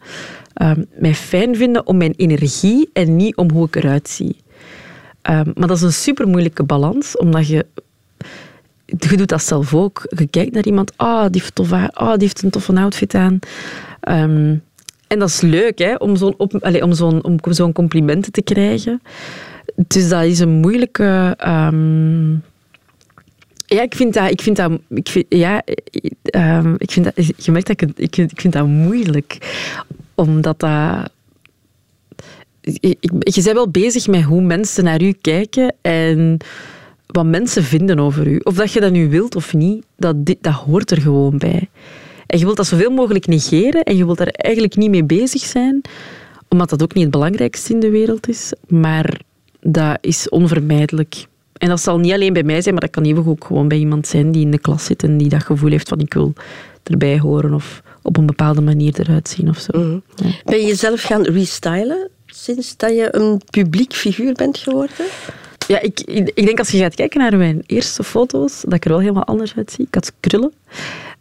um, 0.61 0.85
mij 0.97 1.15
fijn 1.15 1.55
vinden 1.55 1.87
om 1.87 1.97
mijn 1.97 2.13
energie 2.15 2.89
en 2.93 3.15
niet 3.15 3.35
om 3.35 3.51
hoe 3.51 3.65
ik 3.65 3.75
eruit 3.75 4.09
zie. 4.09 4.35
Um, 5.29 5.51
maar 5.55 5.67
dat 5.67 5.77
is 5.77 5.83
een 5.83 5.93
super 5.93 6.27
moeilijke 6.27 6.63
balans, 6.63 7.17
omdat 7.17 7.47
je. 7.47 7.65
Je 8.85 9.17
doet 9.17 9.29
dat 9.29 9.43
zelf 9.43 9.73
ook. 9.73 10.05
Je 10.17 10.27
kijkt 10.27 10.53
naar 10.53 10.65
iemand, 10.65 10.91
ah, 10.95 11.07
oh, 11.07 11.25
die, 11.29 11.41
heeft 11.41 11.55
tof, 11.55 11.71
oh, 11.71 12.11
die 12.11 12.17
heeft 12.17 12.43
een 12.43 12.49
toffe 12.49 12.73
outfit 12.73 13.15
aan. 13.15 13.39
Um, 14.09 14.63
en 15.07 15.19
dat 15.19 15.29
is 15.29 15.41
leuk, 15.41 15.79
hè, 15.79 15.95
om 15.95 16.93
zo'n 16.93 17.23
om 17.23 17.73
complimenten 17.73 18.31
te 18.31 18.41
krijgen. 18.41 19.01
Dus 19.75 20.09
dat 20.09 20.23
is 20.23 20.39
een 20.39 20.49
moeilijke. 20.49 21.37
Ja, 23.73 23.81
ik 23.81 23.95
vind 23.95 24.13
dat... 24.13 24.31
Ik 24.31 24.41
vind 24.41 24.55
dat, 24.55 24.71
ik 24.89 25.09
vind, 25.09 25.25
ja, 25.29 25.61
um, 26.35 26.75
ik 26.77 26.91
vind 26.91 27.05
dat 27.05 27.45
je 27.45 27.51
merkt 27.51 27.67
dat 27.67 27.81
ik, 27.81 27.97
ik, 27.97 28.17
ik 28.17 28.41
vind 28.41 28.53
dat 28.53 28.67
moeilijk. 28.67 29.37
Omdat 30.15 30.59
dat... 30.59 31.11
Je, 32.61 32.97
je 33.19 33.41
bent 33.43 33.53
wel 33.53 33.69
bezig 33.69 34.07
met 34.07 34.23
hoe 34.23 34.41
mensen 34.41 34.83
naar 34.83 35.01
u 35.01 35.11
kijken 35.21 35.75
en 35.81 36.37
wat 37.05 37.25
mensen 37.25 37.63
vinden 37.63 37.99
over 37.99 38.27
u. 38.27 38.39
Of 38.43 38.55
dat 38.55 38.71
je 38.71 38.79
dat 38.79 38.91
nu 38.91 39.09
wilt 39.09 39.35
of 39.35 39.53
niet, 39.53 39.85
dat, 39.95 40.15
dat 40.25 40.53
hoort 40.53 40.91
er 40.91 41.01
gewoon 41.01 41.37
bij. 41.37 41.69
En 42.27 42.39
je 42.39 42.45
wilt 42.45 42.57
dat 42.57 42.67
zoveel 42.67 42.91
mogelijk 42.91 43.27
negeren 43.27 43.83
en 43.83 43.97
je 43.97 44.05
wilt 44.05 44.17
daar 44.17 44.27
eigenlijk 44.27 44.75
niet 44.75 44.89
mee 44.89 45.03
bezig 45.03 45.41
zijn, 45.41 45.81
omdat 46.49 46.69
dat 46.69 46.83
ook 46.83 46.93
niet 46.93 47.03
het 47.03 47.11
belangrijkste 47.11 47.73
in 47.73 47.79
de 47.79 47.89
wereld 47.89 48.27
is. 48.27 48.53
Maar 48.67 49.21
dat 49.61 49.97
is 50.01 50.29
onvermijdelijk. 50.29 51.25
En 51.63 51.69
dat 51.69 51.81
zal 51.81 51.97
niet 51.97 52.13
alleen 52.13 52.33
bij 52.33 52.43
mij 52.43 52.61
zijn, 52.61 52.73
maar 52.73 52.83
dat 52.83 52.93
kan 52.93 53.03
even 53.03 53.27
ook 53.27 53.45
gewoon 53.45 53.67
bij 53.67 53.77
iemand 53.77 54.07
zijn 54.07 54.31
die 54.31 54.41
in 54.41 54.51
de 54.51 54.57
klas 54.57 54.85
zit 54.85 55.03
en 55.03 55.17
die 55.17 55.29
dat 55.29 55.43
gevoel 55.43 55.69
heeft 55.69 55.89
van 55.89 55.99
ik 55.99 56.13
wil 56.13 56.33
erbij 56.83 57.19
horen 57.19 57.53
of 57.53 57.81
op 58.01 58.17
een 58.17 58.25
bepaalde 58.25 58.61
manier 58.61 58.99
eruit 58.99 59.29
zien 59.29 59.49
of 59.49 59.57
zo. 59.57 59.79
Mhm. 59.79 59.97
Ben 60.43 60.59
je 60.59 60.65
jezelf 60.65 61.01
gaan 61.01 61.21
restylen 61.21 62.09
sinds 62.25 62.77
dat 62.77 62.89
je 62.89 63.15
een 63.15 63.41
publiek 63.49 63.93
figuur 63.93 64.33
bent 64.33 64.57
geworden? 64.57 65.05
Ja, 65.67 65.79
ik, 65.79 65.99
ik 66.33 66.45
denk 66.45 66.59
als 66.59 66.69
je 66.69 66.77
gaat 66.77 66.95
kijken 66.95 67.19
naar 67.19 67.37
mijn 67.37 67.63
eerste 67.65 68.03
foto's, 68.03 68.61
dat 68.61 68.73
ik 68.73 68.83
er 68.83 68.89
wel 68.89 68.99
helemaal 68.99 69.25
anders 69.25 69.55
uitzie. 69.55 69.85
Ik 69.85 69.93
had 69.93 70.13
krullen. 70.19 70.53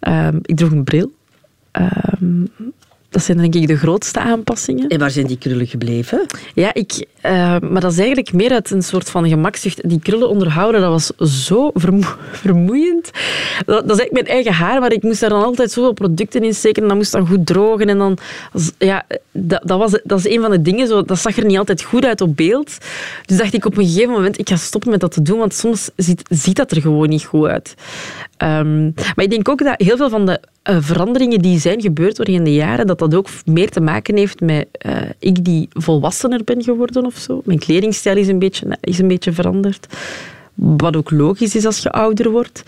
Um, 0.01 0.39
ik 0.43 0.57
droeg 0.57 0.71
een 0.71 0.85
bril. 0.85 1.13
Um, 2.21 2.51
dat 3.13 3.23
zijn 3.23 3.39
denk 3.39 3.55
ik 3.55 3.67
de 3.67 3.77
grootste 3.77 4.21
aanpassingen. 4.21 4.89
En 4.89 4.99
waar 4.99 5.11
zijn 5.11 5.27
die 5.27 5.39
krullen 5.39 5.67
gebleven? 5.67 6.27
Ja, 6.55 6.75
ik, 6.75 7.07
uh, 7.23 7.31
maar 7.61 7.81
dat 7.81 7.93
is 7.93 7.99
eigenlijk 7.99 8.33
meer 8.33 8.53
uit 8.53 8.71
een 8.71 8.83
soort 8.83 9.11
van 9.11 9.29
gemakzucht. 9.29 9.89
Die 9.89 10.01
krullen 10.01 10.29
onderhouden, 10.29 10.81
dat 10.81 10.91
was 10.91 11.37
zo 11.47 11.71
vermoeiend. 12.33 13.11
Dat, 13.67 13.89
dat, 13.89 13.91
is 13.91 13.99
eigenlijk 13.99 14.13
mijn 14.13 14.27
eigen 14.27 14.53
haar, 14.53 14.81
maar 14.81 14.93
ik 14.93 15.03
moest 15.03 15.21
daar 15.21 15.31
dan 15.31 15.43
altijd 15.43 15.73
zoveel 15.73 15.93
producten 15.93 16.45
in 16.45 16.55
steken. 16.55 16.83
En 16.83 16.89
dat 16.89 16.97
moest 16.97 17.13
dan 17.13 17.27
goed 17.27 17.47
drogen. 17.47 17.89
En 17.89 17.99
dan, 17.99 18.19
ja, 18.79 19.05
dat, 19.31 19.63
dat, 19.65 19.79
was, 19.79 20.01
dat 20.05 20.19
is 20.19 20.29
een 20.29 20.41
van 20.41 20.51
de 20.51 20.63
dingen, 20.63 20.87
zo, 20.87 21.03
dat 21.03 21.19
zag 21.19 21.37
er 21.37 21.45
niet 21.45 21.59
altijd 21.59 21.83
goed 21.83 22.05
uit 22.05 22.21
op 22.21 22.37
beeld. 22.37 22.77
Dus 23.27 23.37
dacht 23.37 23.55
ik 23.55 23.65
op 23.65 23.77
een 23.77 23.87
gegeven 23.87 24.13
moment, 24.13 24.39
ik 24.39 24.49
ga 24.49 24.57
stoppen 24.57 24.91
met 24.91 25.01
dat 25.01 25.13
te 25.13 25.23
doen, 25.23 25.39
want 25.39 25.55
soms 25.55 25.91
ziet, 25.97 26.23
ziet 26.29 26.57
dat 26.57 26.71
er 26.71 26.81
gewoon 26.81 27.09
niet 27.09 27.25
goed 27.25 27.47
uit. 27.47 27.75
Um, 28.39 28.95
maar 28.95 29.25
ik 29.25 29.31
denk 29.31 29.49
ook 29.49 29.65
dat 29.65 29.75
heel 29.81 29.97
veel 29.97 30.11
van 30.11 30.27
de 30.27 30.41
uh, 30.71 30.77
veranderingen 30.81 31.39
die 31.39 31.59
zijn 31.59 31.81
gebeurd 31.81 32.17
doorheen 32.17 32.45
de 32.45 32.55
jaren, 32.55 32.87
dat 32.87 32.99
dat 32.99 33.15
ook 33.15 33.29
meer 33.45 33.71
te 33.71 33.81
maken 33.81 34.17
heeft 34.17 34.41
met 34.41 34.67
uh, 34.87 34.97
ik 35.19 35.45
die 35.45 35.69
volwassener 35.71 36.45
ben 36.45 36.63
geworden 36.63 37.07
of 37.07 37.17
zo. 37.17 37.43
Mijn 37.45 37.59
kledingstijl 37.59 38.17
is 38.17 38.29
een 38.29 38.39
beetje, 38.39 38.77
is 38.81 38.99
een 38.99 39.09
beetje 39.09 39.33
veranderd. 39.33 39.87
Wat 40.55 40.97
ook 40.97 41.11
logisch 41.11 41.57
is 41.57 41.65
als 41.65 41.79
je 41.79 41.91
ouder 41.91 42.31
wordt. 42.31 42.63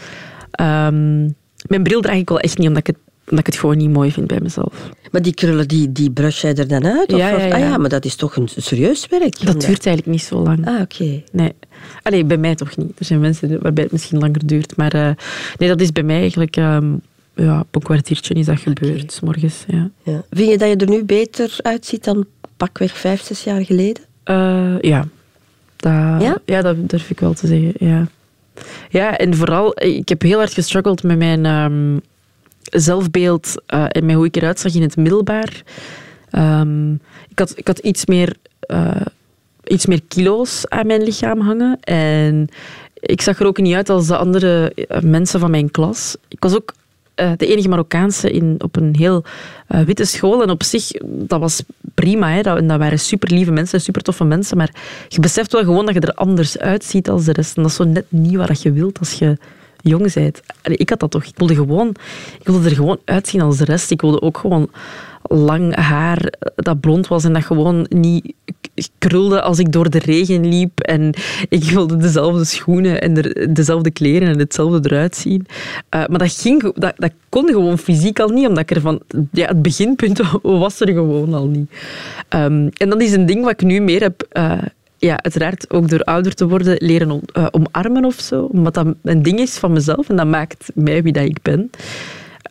Um, 0.61 1.35
mijn 1.69 1.83
bril 1.83 2.01
draag 2.01 2.17
ik 2.17 2.29
wel 2.29 2.41
echt 2.41 2.59
niet, 2.59 2.69
omdat 2.69 2.89
ik 2.89 2.95
het 2.95 2.97
omdat 3.29 3.47
ik 3.47 3.53
het 3.53 3.57
gewoon 3.57 3.77
niet 3.77 3.91
mooi 3.91 4.13
vind 4.13 4.27
bij 4.27 4.41
mezelf. 4.43 4.91
Maar 5.11 5.23
die 5.23 5.35
krullen, 5.35 5.69
die, 5.69 5.93
die 5.93 6.11
brush 6.11 6.41
jij 6.41 6.55
er 6.55 6.69
dan 6.69 6.87
uit? 6.87 7.13
Of, 7.13 7.19
ja, 7.19 7.29
ja, 7.29 7.45
ja. 7.45 7.55
Ah, 7.55 7.61
ja, 7.61 7.77
maar 7.77 7.89
dat 7.89 8.05
is 8.05 8.17
toch 8.17 8.37
een 8.37 8.49
serieus 8.57 9.07
werk? 9.07 9.45
Dat 9.45 9.61
duurt 9.61 9.87
eigenlijk 9.87 10.07
niet 10.07 10.23
zo 10.23 10.43
lang. 10.43 10.67
Ah, 10.67 10.81
oké. 10.81 11.23
Nee. 11.33 11.53
Allee, 12.03 12.25
bij 12.25 12.37
mij 12.37 12.55
toch 12.55 12.77
niet. 12.77 12.99
Er 12.99 13.05
zijn 13.05 13.21
mensen 13.21 13.63
waarbij 13.63 13.83
het 13.83 13.93
misschien 13.93 14.19
langer 14.19 14.47
duurt. 14.47 14.77
Maar 14.77 14.95
uh, 14.95 15.11
nee, 15.59 15.69
dat 15.69 15.81
is 15.81 15.93
bij 15.93 16.03
mij 16.03 16.21
eigenlijk... 16.21 16.57
Um, 16.57 17.01
ja, 17.35 17.61
op 17.61 17.75
een 17.75 17.83
kwartiertje 17.83 18.35
is 18.35 18.47
dat 18.47 18.61
gebeurd, 18.61 19.13
s 19.13 19.21
morgens. 19.21 19.65
Ja. 19.67 19.91
ja. 20.03 20.23
Vind 20.31 20.51
je 20.51 20.59
dat 20.59 20.69
je 20.69 20.77
er 20.77 20.89
nu 20.89 21.05
beter 21.05 21.57
uitziet 21.63 22.05
dan 22.05 22.27
pakweg 22.57 22.97
vijf, 22.97 23.23
zes 23.23 23.45
jaar 23.45 23.65
geleden? 23.65 24.03
Uh, 24.25 24.81
ja. 24.81 25.07
Dat, 25.77 26.23
ja? 26.23 26.39
Ja, 26.45 26.63
dat 26.63 26.89
durf 26.89 27.11
ik 27.11 27.21
wel 27.21 27.35
te 27.35 27.47
zeggen, 27.47 27.73
ja. 27.79 28.07
Ja, 28.91 29.19
en 29.19 29.35
vooral, 29.35 29.83
ik 29.83 30.09
heb 30.09 30.23
heel 30.23 30.39
hard 30.39 30.53
gestruggeld 30.53 31.03
met 31.03 31.19
mijn 31.19 31.47
um, 31.47 32.01
zelfbeeld 32.63 33.55
uh, 33.75 33.85
en 33.89 34.07
met 34.07 34.15
hoe 34.15 34.27
ik 34.27 34.37
eruit 34.37 34.61
zag 34.61 34.75
in 34.75 34.83
het 34.83 34.97
middelbaar. 34.97 35.63
Um, 36.33 36.93
ik, 37.29 37.39
had, 37.39 37.53
ik 37.57 37.67
had 37.67 37.79
iets 37.79 38.07
meer... 38.07 38.37
Uh, 38.67 39.01
iets 39.65 39.87
meer 39.87 40.01
kilo's 40.09 40.69
aan 40.69 40.87
mijn 40.87 41.03
lichaam 41.03 41.41
hangen. 41.41 41.81
En 41.81 42.49
ik 42.95 43.23
zag 43.23 43.41
er 43.41 43.47
ook 43.47 43.59
niet 43.59 43.75
uit 43.75 43.89
als 43.89 44.07
de 44.07 44.17
andere 44.17 44.73
mensen 45.03 45.41
van 45.41 45.51
mijn 45.51 45.71
klas. 45.71 46.17
Ik 46.29 46.43
was 46.43 46.55
ook 46.55 46.75
uh, 47.17 47.33
de 47.37 47.47
enige 47.47 47.69
Marokkaanse 47.69 48.31
in, 48.31 48.55
op 48.59 48.77
een 48.77 48.95
heel 48.97 49.25
uh, 49.69 49.81
witte 49.81 50.05
school. 50.05 50.43
En 50.43 50.51
op 50.51 50.63
zich, 50.63 50.91
dat 51.05 51.41
was 51.41 51.63
prima. 51.95 52.31
Hè. 52.31 52.43
Dat, 52.43 52.69
dat 52.69 52.79
waren 52.79 52.99
super 52.99 53.33
lieve 53.33 53.53
mensen, 53.53 53.81
super 53.81 54.03
toffe 54.03 54.25
mensen. 54.25 54.57
Maar 54.57 54.75
je 55.09 55.21
beseft 55.21 55.53
wel 55.53 55.65
gewoon 55.65 55.87
dat 55.87 55.95
je 55.95 56.01
er 56.01 56.15
anders 56.15 56.59
uitziet 56.59 57.09
als 57.09 57.25
de 57.25 57.33
rest. 57.33 57.57
En 57.57 57.63
dat 57.63 57.71
is 57.71 57.77
zo 57.77 57.85
net 57.85 58.05
niet 58.09 58.35
wat 58.35 58.63
je 58.63 58.73
wilt 58.73 58.99
als 58.99 59.13
je 59.13 59.37
jong 59.85 60.13
bent. 60.13 60.41
Ik 60.63 60.91
had 60.91 61.01
dat 61.01 61.11
toch. 61.11 61.25
Ik 61.25 61.37
wilde, 61.37 61.55
gewoon, 61.55 61.89
ik 62.41 62.47
wilde 62.47 62.69
er 62.69 62.75
gewoon 62.75 62.99
uitzien 63.05 63.41
als 63.41 63.57
de 63.57 63.65
rest. 63.65 63.91
Ik 63.91 64.01
wilde 64.01 64.21
ook 64.21 64.39
gewoon 64.39 64.71
lang 65.23 65.75
haar 65.75 66.33
dat 66.55 66.81
blond 66.81 67.09
was 67.09 67.25
en 67.25 67.33
dat 67.33 67.45
gewoon 67.45 67.87
niet 67.89 68.35
krulde 68.99 69.43
als 69.43 69.59
ik 69.59 69.73
door 69.73 69.91
de 69.91 69.99
regen 69.99 70.49
liep. 70.49 70.81
En 70.81 71.15
ik 71.49 71.65
wilde 71.65 71.97
dezelfde 71.97 72.45
schoenen 72.45 73.01
en 73.01 73.15
dezelfde 73.53 73.91
kleren 73.91 74.29
en 74.29 74.39
hetzelfde 74.39 74.91
eruit 74.91 75.17
zien. 75.17 75.47
Uh, 75.49 76.07
maar 76.07 76.19
dat, 76.19 76.33
ging, 76.33 76.75
dat, 76.75 76.93
dat 76.97 77.13
kon 77.29 77.49
gewoon 77.49 77.79
fysiek 77.79 78.21
al 78.21 78.29
niet, 78.29 78.47
omdat 78.49 78.71
ik 78.71 78.77
er 78.77 78.81
van... 78.81 79.01
Ja, 79.33 79.47
het 79.47 79.63
beginpunt 79.63 80.21
was 80.43 80.81
er 80.81 80.89
gewoon 80.89 81.35
al 81.35 81.47
niet. 81.47 81.71
Um, 82.35 82.69
en 82.69 82.89
dat 82.89 83.03
is 83.03 83.13
een 83.13 83.27
ding 83.27 83.43
wat 83.43 83.53
ik 83.53 83.63
nu 83.63 83.81
meer 83.81 84.01
heb... 84.01 84.29
Uh, 84.33 84.63
ja, 84.97 85.23
uiteraard 85.23 85.71
ook 85.71 85.89
door 85.89 86.03
ouder 86.03 86.35
te 86.35 86.49
worden 86.49 86.77
leren 86.79 87.21
uh, 87.33 87.47
omarmen 87.51 88.05
of 88.05 88.21
zo. 88.21 88.45
Omdat 88.45 88.75
dat 88.75 88.87
een 89.03 89.23
ding 89.23 89.39
is 89.39 89.57
van 89.57 89.73
mezelf 89.73 90.09
en 90.09 90.17
dat 90.17 90.27
maakt 90.27 90.71
mij 90.75 91.03
wie 91.03 91.13
dat 91.13 91.25
ik 91.25 91.43
ben. 91.43 91.71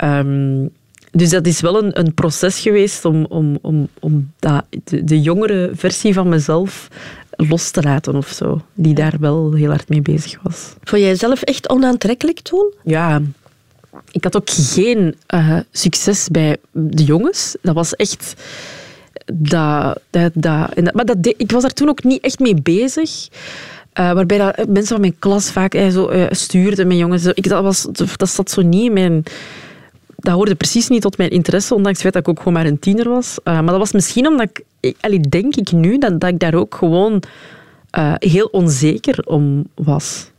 Um, 0.04 0.70
dus 1.12 1.30
dat 1.30 1.48
is 1.48 1.62
wel 1.62 1.84
een, 1.84 2.00
een 2.00 2.14
proces 2.14 2.60
geweest 2.60 3.06
om, 3.06 3.26
om, 3.26 3.58
om, 3.62 3.88
om 4.00 4.32
dat, 4.40 4.66
de, 4.84 5.04
de 5.04 5.22
jongere 5.22 5.72
versie 5.74 6.14
van 6.14 6.30
mezelf 6.30 6.88
los 7.30 7.72
te 7.72 7.82
laten 7.82 8.16
of 8.16 8.28
zo. 8.28 8.62
Die 8.74 8.94
daar 8.94 9.16
wel 9.20 9.54
heel 9.54 9.70
hard 9.70 9.90
mee 9.90 10.02
bezig 10.02 10.40
was. 10.42 10.74
Vond 10.84 11.02
jij 11.02 11.10
jezelf 11.10 11.42
echt 11.42 11.70
onaantrekkelijk 11.70 12.40
toen? 12.40 12.74
Ja. 12.84 13.22
Ik 14.12 14.24
had 14.24 14.36
ook 14.36 14.50
geen 14.50 15.16
uh, 15.34 15.60
succes 15.72 16.28
bij 16.32 16.58
de 16.72 17.04
jongens. 17.04 17.56
Dat 17.62 17.76
was 17.76 17.96
echt... 17.96 18.34
Dat, 19.34 20.00
dat, 20.10 20.32
dat, 20.34 20.94
maar 20.94 21.06
dat, 21.06 21.18
ik 21.38 21.52
was 21.52 21.62
daar 21.62 21.74
toen 21.74 21.90
ook 21.90 22.04
niet 22.04 22.24
echt 22.24 22.40
mee 22.40 22.62
bezig. 22.62 23.28
Uh, 24.00 24.12
waarbij 24.12 24.38
dat 24.38 24.68
mensen 24.68 24.88
van 24.88 25.00
mijn 25.00 25.20
klas 25.20 25.52
vaak 25.52 25.76
uh, 25.76 25.90
zo, 25.90 26.12
uh, 26.12 26.26
stuurden 26.30 26.88
met 26.88 26.98
jongens. 26.98 27.26
Ik, 27.26 27.50
dat, 27.50 27.64
was, 27.64 27.88
dat 28.18 28.30
zat 28.30 28.52
zo 28.52 28.62
niet 28.62 28.86
in 28.86 28.94
mijn 28.94 29.24
dat 30.18 30.34
hoorde 30.34 30.56
precies 30.56 30.88
niet 30.88 31.02
tot 31.02 31.18
mijn 31.18 31.30
interesse, 31.30 31.76
ondanks 31.76 32.02
het 32.04 32.12
feit 32.12 32.14
dat 32.14 32.24
ik 32.24 32.30
ook 32.30 32.38
gewoon 32.38 32.54
maar 32.54 32.72
een 32.72 32.80
tiener 32.80 33.10
was. 33.10 33.38
Maar 33.44 33.66
dat 33.66 33.78
was 33.78 33.92
misschien 33.92 34.28
omdat 34.28 34.50
ik, 34.80 34.96
allee, 35.00 35.20
denk 35.20 35.56
ik 35.56 35.72
nu, 35.72 35.98
dat, 35.98 36.20
dat 36.20 36.30
ik 36.30 36.40
daar 36.40 36.54
ook 36.54 36.76
gewoon 36.76 37.24
heel 38.18 38.46
onzeker 38.52 39.26
om 39.26 39.68
was. 39.76 40.32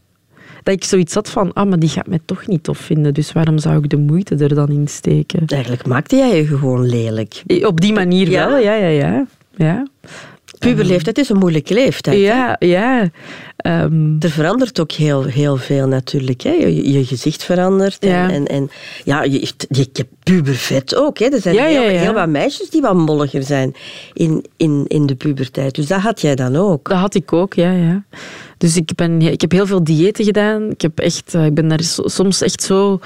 Dat 0.64 0.75
ik 0.75 0.85
zoiets 0.85 1.14
had 1.14 1.30
van, 1.30 1.52
ah, 1.52 1.68
maar 1.68 1.78
die 1.78 1.88
gaat 1.88 2.06
mij 2.06 2.21
toch 2.25 2.47
niet 2.47 2.62
tof 2.62 2.78
vinden, 2.78 3.14
dus 3.14 3.33
waarom 3.33 3.59
zou 3.59 3.76
ik 3.76 3.90
de 3.90 3.97
moeite 3.97 4.37
er 4.37 4.54
dan 4.54 4.68
in 4.68 4.88
steken? 4.88 5.47
Eigenlijk 5.47 5.87
maakte 5.87 6.16
jij 6.16 6.37
je 6.37 6.47
gewoon 6.47 6.87
lelijk. 6.87 7.42
Op 7.62 7.80
die 7.80 7.92
manier 7.92 8.30
wel, 8.30 8.59
ja, 8.59 8.75
ja, 8.75 8.88
ja. 8.88 9.26
ja. 9.56 9.87
Puberleeftijd 10.59 11.19
is 11.19 11.29
een 11.29 11.39
moeilijke 11.39 11.75
leeftijd. 11.75 12.21
Ja, 12.21 12.57
ja. 12.59 13.11
Um, 13.67 14.17
er 14.21 14.31
verandert 14.31 14.81
ook 14.81 14.93
heel, 14.93 15.25
heel 15.25 15.57
veel 15.57 15.87
natuurlijk. 15.87 16.43
Hè. 16.43 16.51
Je, 16.51 16.93
je 16.93 17.05
gezicht 17.05 17.45
verandert. 17.45 17.99
En, 17.99 18.31
en, 18.31 18.47
en, 18.47 18.71
ja, 19.05 19.23
je, 19.23 19.53
je, 19.69 19.89
hebt 19.93 20.13
pubervet 20.23 20.95
ook. 20.95 21.19
Hè. 21.19 21.27
Er 21.27 21.41
zijn 21.41 21.57
heel, 21.57 21.89
heel, 21.89 22.13
wat 22.13 22.29
meisjes 22.29 22.71
die 22.71 22.81
wat 22.81 22.95
molliger 22.95 23.43
zijn 23.43 23.75
in, 24.13 24.45
in, 24.57 24.85
in 24.89 25.07
de 25.07 25.15
puberteit. 25.15 25.75
Dus 25.75 25.87
dat 25.87 26.01
had 26.01 26.21
jij 26.21 26.35
dan 26.35 26.57
ook. 26.57 26.89
Dat 26.89 26.99
had 26.99 27.15
ik 27.15 27.33
ook, 27.33 27.55
ja. 27.55 27.71
ja. 27.71 28.05
Dus 28.59 28.77
ik, 28.77 28.91
ben, 28.95 29.23
ik 29.23 29.41
heb 29.41 29.53
heel 29.53 29.67
veel 29.67 29.85
diëten 29.85 30.25
gedaan. 30.25 30.71
Ik, 30.71 30.81
heb 30.81 30.99
echt, 30.99 31.35
eh, 31.35 31.45
ik 31.45 31.55
ben 31.55 31.69
daar 31.69 31.81
soms 32.05 32.43
echt 32.43 32.63
zo 32.63 33.01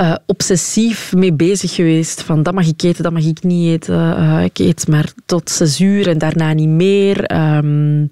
uh, 0.00 0.14
obsessief 0.26 1.14
mee 1.14 1.32
bezig 1.32 1.74
geweest. 1.74 2.22
Van 2.22 2.42
dat 2.42 2.54
mag 2.54 2.66
ik 2.66 2.82
eten, 2.82 3.02
dat 3.02 3.12
mag 3.12 3.24
ik 3.24 3.42
niet 3.42 3.68
eten. 3.68 3.94
Uh, 3.94 4.44
ik 4.44 4.58
eet 4.58 4.88
maar 4.88 5.12
tot 5.26 5.50
zes 5.50 5.80
uur 5.80 6.08
en 6.08 6.18
daarna 6.18 6.52
niet 6.52 6.68
meer. 6.68 7.36
Um, 7.56 8.08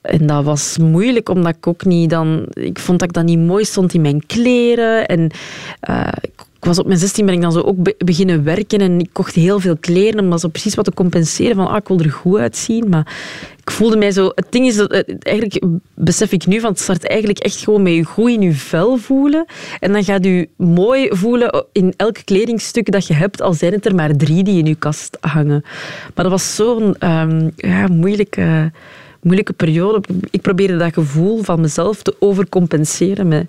en 0.00 0.26
dat 0.26 0.44
was 0.44 0.78
moeilijk, 0.78 1.28
omdat 1.28 1.56
ik 1.56 1.66
ook 1.66 1.84
niet 1.84 2.10
dan... 2.10 2.46
Ik 2.52 2.78
vond 2.78 2.98
dat 2.98 3.08
ik 3.08 3.14
dat 3.14 3.24
niet 3.24 3.38
mooi 3.38 3.64
stond 3.64 3.94
in 3.94 4.00
mijn 4.00 4.26
kleren. 4.26 5.06
En 5.06 5.30
uh, 5.90 6.08
ik 6.58 6.64
was 6.64 6.78
op 6.78 6.86
mijn 6.86 6.98
16 6.98 7.26
ben 7.26 7.34
ik 7.34 7.40
dan 7.40 7.52
zo 7.52 7.60
ook 7.60 8.04
beginnen 8.04 8.44
werken 8.44 8.78
en 8.78 9.00
ik 9.00 9.08
kocht 9.12 9.34
heel 9.34 9.60
veel 9.60 9.76
kleren 9.76 10.20
om 10.20 10.38
zo 10.38 10.48
precies 10.48 10.74
wat 10.74 10.84
te 10.84 10.94
compenseren 10.94 11.56
van 11.56 11.68
ah, 11.68 11.76
ik 11.76 11.88
wil 11.88 11.98
er 11.98 12.10
goed 12.10 12.38
uitzien. 12.38 12.88
Maar 12.88 13.16
ik 13.68 13.74
voelde 13.74 13.96
mij 13.96 14.10
zo... 14.10 14.30
Het 14.34 14.46
ding 14.50 14.66
is, 14.66 14.76
dat, 14.76 14.90
eh, 14.90 15.16
eigenlijk 15.18 15.64
besef 15.94 16.32
ik 16.32 16.46
nu, 16.46 16.60
van 16.60 16.70
het 16.70 16.80
start 16.80 17.06
eigenlijk 17.06 17.38
echt 17.38 17.56
gewoon 17.56 17.82
met 17.82 17.94
je 17.94 18.04
goed 18.04 18.30
in 18.30 18.40
je 18.40 18.52
vel 18.52 18.96
voelen. 18.96 19.46
En 19.80 19.92
dan 19.92 20.04
gaat 20.04 20.24
je 20.24 20.48
mooi 20.56 21.08
voelen 21.10 21.64
in 21.72 21.94
elk 21.96 22.18
kledingstuk 22.24 22.92
dat 22.92 23.06
je 23.06 23.14
hebt, 23.14 23.42
al 23.42 23.52
zijn 23.52 23.72
het 23.72 23.86
er 23.86 23.94
maar 23.94 24.16
drie 24.16 24.44
die 24.44 24.58
in 24.58 24.66
je 24.66 24.74
kast 24.74 25.16
hangen. 25.20 25.62
Maar 26.14 26.24
dat 26.24 26.30
was 26.30 26.54
zo'n 26.54 26.96
um, 27.00 27.52
ja, 27.56 27.86
moeilijke, 27.86 28.72
moeilijke 29.22 29.52
periode. 29.52 30.00
Ik 30.30 30.40
probeerde 30.40 30.76
dat 30.76 30.92
gevoel 30.92 31.42
van 31.42 31.60
mezelf 31.60 32.02
te 32.02 32.16
overcompenseren 32.18 33.28
met 33.28 33.46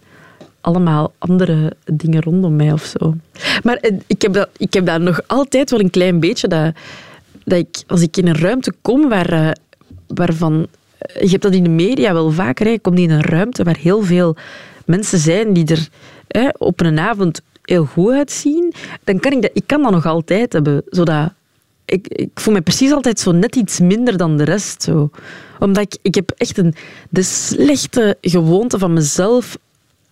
allemaal 0.62 1.14
andere 1.18 1.74
dingen 1.86 2.22
rondom 2.22 2.56
mij 2.56 2.72
of 2.72 2.94
zo. 2.98 3.16
Maar 3.64 3.76
eh, 3.76 3.98
ik 4.08 4.22
heb, 4.22 4.34
dat, 4.34 4.50
ik 4.58 4.74
heb 4.74 4.86
daar 4.86 5.02
nog 5.02 5.22
altijd 5.28 5.72
wel 5.72 5.80
een 5.80 5.90
klein 5.90 6.20
beetje 6.20 6.48
dat, 6.48 6.76
dat 7.44 7.60
ik, 7.60 7.84
als 7.88 8.02
ik 8.02 8.18
in 8.18 8.28
een 8.28 8.38
ruimte 8.38 8.74
kom 8.82 9.10
waar, 9.10 9.30
eh, 9.30 9.52
waarvan. 10.14 10.68
Eh, 10.98 11.22
je 11.22 11.30
hebt 11.30 11.42
dat 11.42 11.54
in 11.54 11.64
de 11.64 11.70
media 11.70 12.14
wel 12.14 12.32
vaker. 12.32 12.66
Hè. 12.66 12.72
Je 12.72 12.80
komt 12.80 13.00
in 13.00 13.10
een 13.10 13.22
ruimte 13.22 13.64
waar 13.64 13.78
heel 13.78 14.04
veel 14.04 14.36
mensen 14.86 15.20
zijn 15.20 15.54
die 15.54 15.66
er 15.66 15.88
hè, 16.28 16.50
op 16.58 16.82
een 16.82 17.00
avond 17.00 17.42
heel 17.62 17.86
goed 17.86 18.12
uitzien. 18.12 18.74
Dan 19.04 19.20
kan 19.20 19.32
ik 19.32 19.42
dat, 19.42 19.52
ik 19.54 19.64
kan 19.66 19.82
dat 19.82 19.92
nog 19.92 20.06
altijd 20.06 20.54
hebben. 20.54 20.82
Zodat 20.90 21.34
ik, 21.86 22.08
ik 22.08 22.30
voel 22.34 22.54
me 22.54 22.62
precies 22.62 22.92
altijd 22.92 23.20
zo 23.20 23.32
net 23.32 23.56
iets 23.56 23.80
minder 23.80 24.18
dan 24.18 24.38
de 24.38 24.44
rest. 24.44 24.84
Zo. 24.84 25.10
Omdat 25.60 25.84
ik, 25.84 25.98
ik 26.02 26.16
heb 26.16 26.32
echt 26.38 26.58
een, 26.58 26.74
de 27.10 27.24
slechte 27.24 28.18
gewoonte 28.22 28.80
van 28.80 28.94
mezelf 28.94 29.58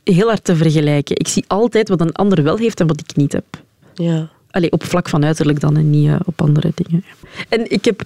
heel 0.03 0.27
hard 0.27 0.43
te 0.43 0.55
vergelijken. 0.55 1.15
Ik 1.17 1.27
zie 1.27 1.43
altijd 1.47 1.89
wat 1.89 2.01
een 2.01 2.11
ander 2.11 2.43
wel 2.43 2.57
heeft 2.57 2.79
en 2.79 2.87
wat 2.87 2.99
ik 2.99 3.15
niet 3.15 3.31
heb. 3.31 3.45
Ja. 3.93 4.29
Allee, 4.51 4.71
op 4.71 4.83
vlak 4.83 5.09
van 5.09 5.25
uiterlijk 5.25 5.59
dan 5.59 5.77
en 5.77 5.89
niet 5.89 6.09
eh, 6.09 6.15
op 6.25 6.41
andere 6.41 6.71
dingen. 6.75 7.05
En 7.49 7.71
ik 7.71 7.85
heb, 7.85 8.03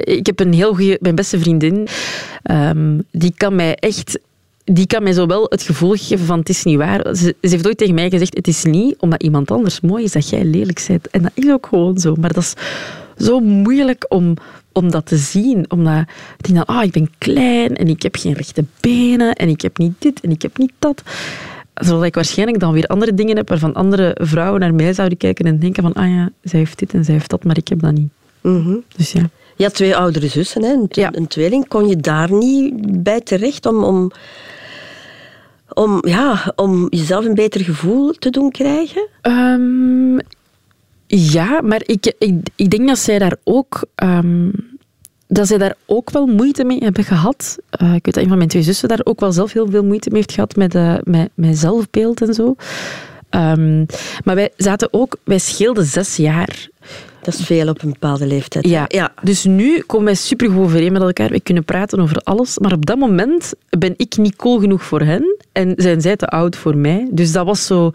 ik 0.00 0.26
heb 0.26 0.40
een 0.40 0.52
heel 0.52 0.74
goede, 0.74 0.98
mijn 1.00 1.14
beste 1.14 1.38
vriendin, 1.38 1.88
um, 2.50 3.04
die 3.10 3.32
kan 3.36 3.54
mij 3.54 3.74
echt 3.74 4.18
die 4.64 4.86
kan 4.86 5.02
mij 5.02 5.12
zo 5.12 5.26
wel 5.26 5.46
het 5.48 5.62
gevoel 5.62 5.94
geven 5.96 6.26
van 6.26 6.38
het 6.38 6.48
is 6.48 6.64
niet 6.64 6.76
waar. 6.76 7.16
Ze, 7.16 7.34
ze, 7.40 7.48
heeft 7.48 7.66
ooit 7.66 7.78
tegen 7.78 7.94
mij 7.94 8.10
gezegd, 8.10 8.36
het 8.36 8.48
is 8.48 8.64
niet 8.64 8.96
omdat 8.98 9.22
iemand 9.22 9.50
anders 9.50 9.80
mooi 9.80 10.04
is 10.04 10.12
dat 10.12 10.28
jij 10.28 10.44
lelijk 10.44 10.84
bent. 10.88 11.08
En 11.10 11.22
dat 11.22 11.30
is 11.34 11.50
ook 11.50 11.66
gewoon 11.66 11.98
zo. 11.98 12.14
Maar 12.14 12.32
dat 12.32 12.42
is 12.42 12.54
zo 13.24 13.40
moeilijk 13.40 14.06
om, 14.08 14.34
om 14.72 14.90
dat 14.90 15.06
te 15.06 15.16
zien. 15.16 15.70
Omdat 15.70 16.00
ik 16.38 16.44
denk 16.46 16.66
dan, 16.66 16.76
ah, 16.76 16.84
ik 16.84 16.92
ben 16.92 17.10
klein 17.18 17.76
en 17.76 17.88
ik 17.88 18.02
heb 18.02 18.16
geen 18.16 18.32
rechte 18.32 18.64
benen 18.80 19.32
en 19.32 19.48
ik 19.48 19.60
heb 19.60 19.78
niet 19.78 19.94
dit 19.98 20.20
en 20.20 20.30
ik 20.30 20.42
heb 20.42 20.58
niet 20.58 20.72
dat. 20.78 21.02
Zodat 21.74 22.04
ik 22.04 22.14
waarschijnlijk 22.14 22.60
dan 22.60 22.72
weer 22.72 22.86
andere 22.86 23.14
dingen 23.14 23.36
heb 23.36 23.48
waarvan 23.48 23.74
andere 23.74 24.18
vrouwen 24.20 24.60
naar 24.60 24.74
mij 24.74 24.92
zouden 24.92 25.18
kijken 25.18 25.44
en 25.44 25.58
denken 25.58 25.82
van, 25.82 25.92
ah 25.92 26.08
ja, 26.08 26.30
zij 26.42 26.58
heeft 26.58 26.78
dit 26.78 26.94
en 26.94 27.04
zij 27.04 27.14
heeft 27.14 27.30
dat, 27.30 27.44
maar 27.44 27.56
ik 27.56 27.68
heb 27.68 27.80
dat 27.80 27.92
niet. 27.92 28.10
Mhm. 28.40 28.76
Dus 28.96 29.12
ja. 29.12 29.30
Je 29.56 29.64
had 29.64 29.74
twee 29.74 29.96
oudere 29.96 30.28
zussen, 30.28 30.62
hè? 30.62 30.72
Een, 30.72 30.86
ja. 30.88 31.10
een 31.12 31.26
tweeling. 31.26 31.68
Kon 31.68 31.88
je 31.88 31.96
daar 31.96 32.32
niet 32.32 33.02
bij 33.02 33.20
terecht 33.20 33.66
om, 33.66 33.84
om, 33.84 34.10
om, 35.68 35.98
ja, 36.00 36.52
om 36.56 36.86
jezelf 36.90 37.24
een 37.24 37.34
beter 37.34 37.60
gevoel 37.60 38.12
te 38.12 38.30
doen 38.30 38.50
krijgen? 38.50 39.08
Um, 39.22 40.18
ja, 41.06 41.60
maar 41.60 41.82
ik, 41.84 42.14
ik, 42.18 42.34
ik 42.54 42.70
denk 42.70 42.88
dat 42.88 42.98
zij 42.98 43.18
daar 43.18 43.36
ook... 43.44 43.84
Um, 44.02 44.72
dat 45.26 45.46
zij 45.46 45.58
daar 45.58 45.74
ook 45.86 46.10
wel 46.10 46.26
moeite 46.26 46.64
mee 46.64 46.78
hebben 46.78 47.04
gehad. 47.04 47.58
Uh, 47.82 47.94
ik 47.94 48.04
weet 48.04 48.14
dat 48.14 48.22
een 48.22 48.28
van 48.28 48.36
mijn 48.36 48.48
twee 48.48 48.62
zussen 48.62 48.88
daar 48.88 49.00
ook 49.04 49.20
wel 49.20 49.32
zelf 49.32 49.52
heel 49.52 49.70
veel 49.70 49.84
moeite 49.84 50.10
mee 50.10 50.18
heeft 50.18 50.32
gehad 50.32 50.56
met, 50.56 50.74
uh, 50.74 50.94
met, 51.02 51.30
met 51.34 51.58
zelfbeeld 51.58 52.22
en 52.22 52.34
zo. 52.34 52.54
Um, 53.30 53.86
maar 54.24 54.34
wij 54.34 54.52
zaten 54.56 54.88
ook... 54.90 55.16
Wij 55.24 55.38
scheelden 55.38 55.84
zes 55.84 56.16
jaar. 56.16 56.68
Dat 57.24 57.34
is 57.34 57.46
veel 57.46 57.68
op 57.68 57.82
een 57.82 57.90
bepaalde 57.90 58.26
leeftijd. 58.26 58.68
Ja. 58.68 58.84
ja. 58.88 59.12
Dus 59.22 59.44
nu 59.44 59.80
komen 59.86 60.04
wij 60.04 60.14
supergoed 60.14 60.64
overeen 60.64 60.92
met 60.92 61.02
elkaar. 61.02 61.30
We 61.30 61.40
kunnen 61.40 61.64
praten 61.64 62.00
over 62.00 62.16
alles. 62.16 62.58
Maar 62.58 62.72
op 62.72 62.86
dat 62.86 62.98
moment 62.98 63.52
ben 63.78 63.94
ik 63.96 64.16
niet 64.16 64.36
cool 64.36 64.58
genoeg 64.58 64.84
voor 64.84 65.00
hen. 65.00 65.36
En 65.52 65.72
zijn 65.76 66.00
zij 66.00 66.16
te 66.16 66.26
oud 66.26 66.56
voor 66.56 66.76
mij. 66.76 67.08
Dus 67.10 67.32
dat 67.32 67.46
was 67.46 67.66
zo 67.66 67.92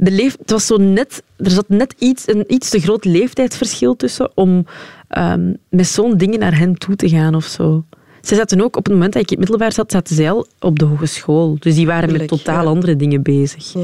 de 0.00 0.10
leef, 0.10 0.36
het 0.38 0.50
was 0.50 0.66
zo 0.66 0.76
net, 0.76 1.22
er 1.36 1.50
zat 1.50 1.68
net 1.68 1.94
iets, 1.98 2.28
een 2.28 2.44
iets 2.46 2.70
te 2.70 2.80
groot 2.80 3.04
leeftijdsverschil 3.04 3.96
tussen 3.96 4.30
om 4.34 4.66
um, 5.18 5.56
met 5.68 5.86
zo'n 5.86 6.16
dingen 6.16 6.38
naar 6.38 6.58
hen 6.58 6.74
toe 6.74 6.96
te 6.96 7.08
gaan 7.08 7.34
of 7.34 7.44
zo. 7.44 7.84
Ze 8.20 8.34
zaten 8.34 8.60
ook, 8.60 8.76
op 8.76 8.84
het 8.84 8.94
moment 8.94 9.12
dat 9.12 9.22
ik 9.22 9.30
in 9.30 9.38
het 9.38 9.48
middelbaar 9.48 9.74
zat, 9.74 9.92
zaten 9.92 10.16
zij 10.16 10.30
al 10.30 10.46
op 10.58 10.78
de 10.78 10.84
hogeschool. 10.84 11.56
Dus 11.58 11.74
die 11.74 11.86
waren 11.86 12.12
met 12.12 12.28
totaal 12.28 12.66
andere 12.66 12.96
dingen 12.96 13.22
bezig. 13.22 13.72
Ja. 13.72 13.80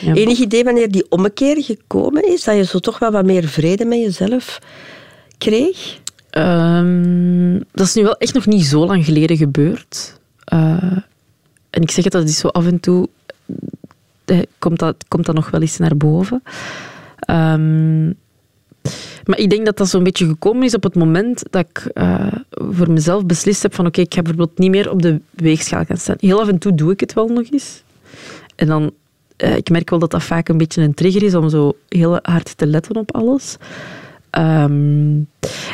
Ja. 0.00 0.14
Enig 0.14 0.38
idee 0.38 0.64
wanneer 0.64 0.90
die 0.90 1.06
ommekeer 1.08 1.62
gekomen 1.62 2.32
is? 2.32 2.44
Dat 2.44 2.56
je 2.56 2.64
zo 2.64 2.78
toch 2.78 2.98
wel 2.98 3.10
wat 3.10 3.24
meer 3.24 3.48
vrede 3.48 3.84
met 3.84 3.98
jezelf 3.98 4.58
kreeg? 5.38 5.98
Um, 6.30 7.64
dat 7.72 7.86
is 7.86 7.94
nu 7.94 8.02
wel 8.02 8.16
echt 8.16 8.34
nog 8.34 8.46
niet 8.46 8.64
zo 8.64 8.86
lang 8.86 9.04
geleden 9.04 9.36
gebeurd. 9.36 10.20
Uh, 10.52 10.98
en 11.70 11.82
ik 11.82 11.90
zeg 11.90 12.04
het, 12.04 12.12
dat 12.12 12.28
is 12.28 12.38
zo 12.38 12.48
af 12.48 12.66
en 12.66 12.80
toe 12.80 13.08
eh, 14.24 14.42
komt, 14.58 14.78
dat, 14.78 15.04
komt 15.08 15.26
dat 15.26 15.34
nog 15.34 15.50
wel 15.50 15.60
eens 15.60 15.76
naar 15.76 15.96
boven. 15.96 16.42
Um, 17.30 18.16
maar 19.24 19.38
ik 19.38 19.50
denk 19.50 19.64
dat 19.64 19.76
dat 19.76 19.88
zo'n 19.88 20.02
beetje 20.02 20.26
gekomen 20.26 20.62
is 20.62 20.74
op 20.74 20.82
het 20.82 20.94
moment 20.94 21.42
dat 21.50 21.66
ik 21.68 21.90
uh, 21.94 22.32
voor 22.50 22.90
mezelf 22.90 23.26
beslist 23.26 23.62
heb 23.62 23.74
van 23.74 23.86
oké, 23.86 24.00
ik 24.00 24.14
ga 24.14 24.22
bijvoorbeeld 24.22 24.58
niet 24.58 24.70
meer 24.70 24.90
op 24.90 25.02
de 25.02 25.20
weegschaal 25.30 25.84
gaan 25.84 25.96
staan. 25.96 26.16
Heel 26.18 26.40
af 26.40 26.48
en 26.48 26.58
toe 26.58 26.74
doe 26.74 26.92
ik 26.92 27.00
het 27.00 27.12
wel 27.12 27.28
nog 27.28 27.50
eens. 27.50 27.82
En 28.54 28.66
dan, 28.66 28.92
uh, 29.44 29.56
ik 29.56 29.70
merk 29.70 29.90
wel 29.90 29.98
dat 29.98 30.10
dat 30.10 30.22
vaak 30.22 30.48
een 30.48 30.58
beetje 30.58 30.82
een 30.82 30.94
trigger 30.94 31.22
is 31.22 31.34
om 31.34 31.48
zo 31.48 31.72
heel 31.88 32.18
hard 32.22 32.56
te 32.56 32.66
letten 32.66 32.96
op 32.96 33.14
alles. 33.14 33.56
Um, 34.30 35.28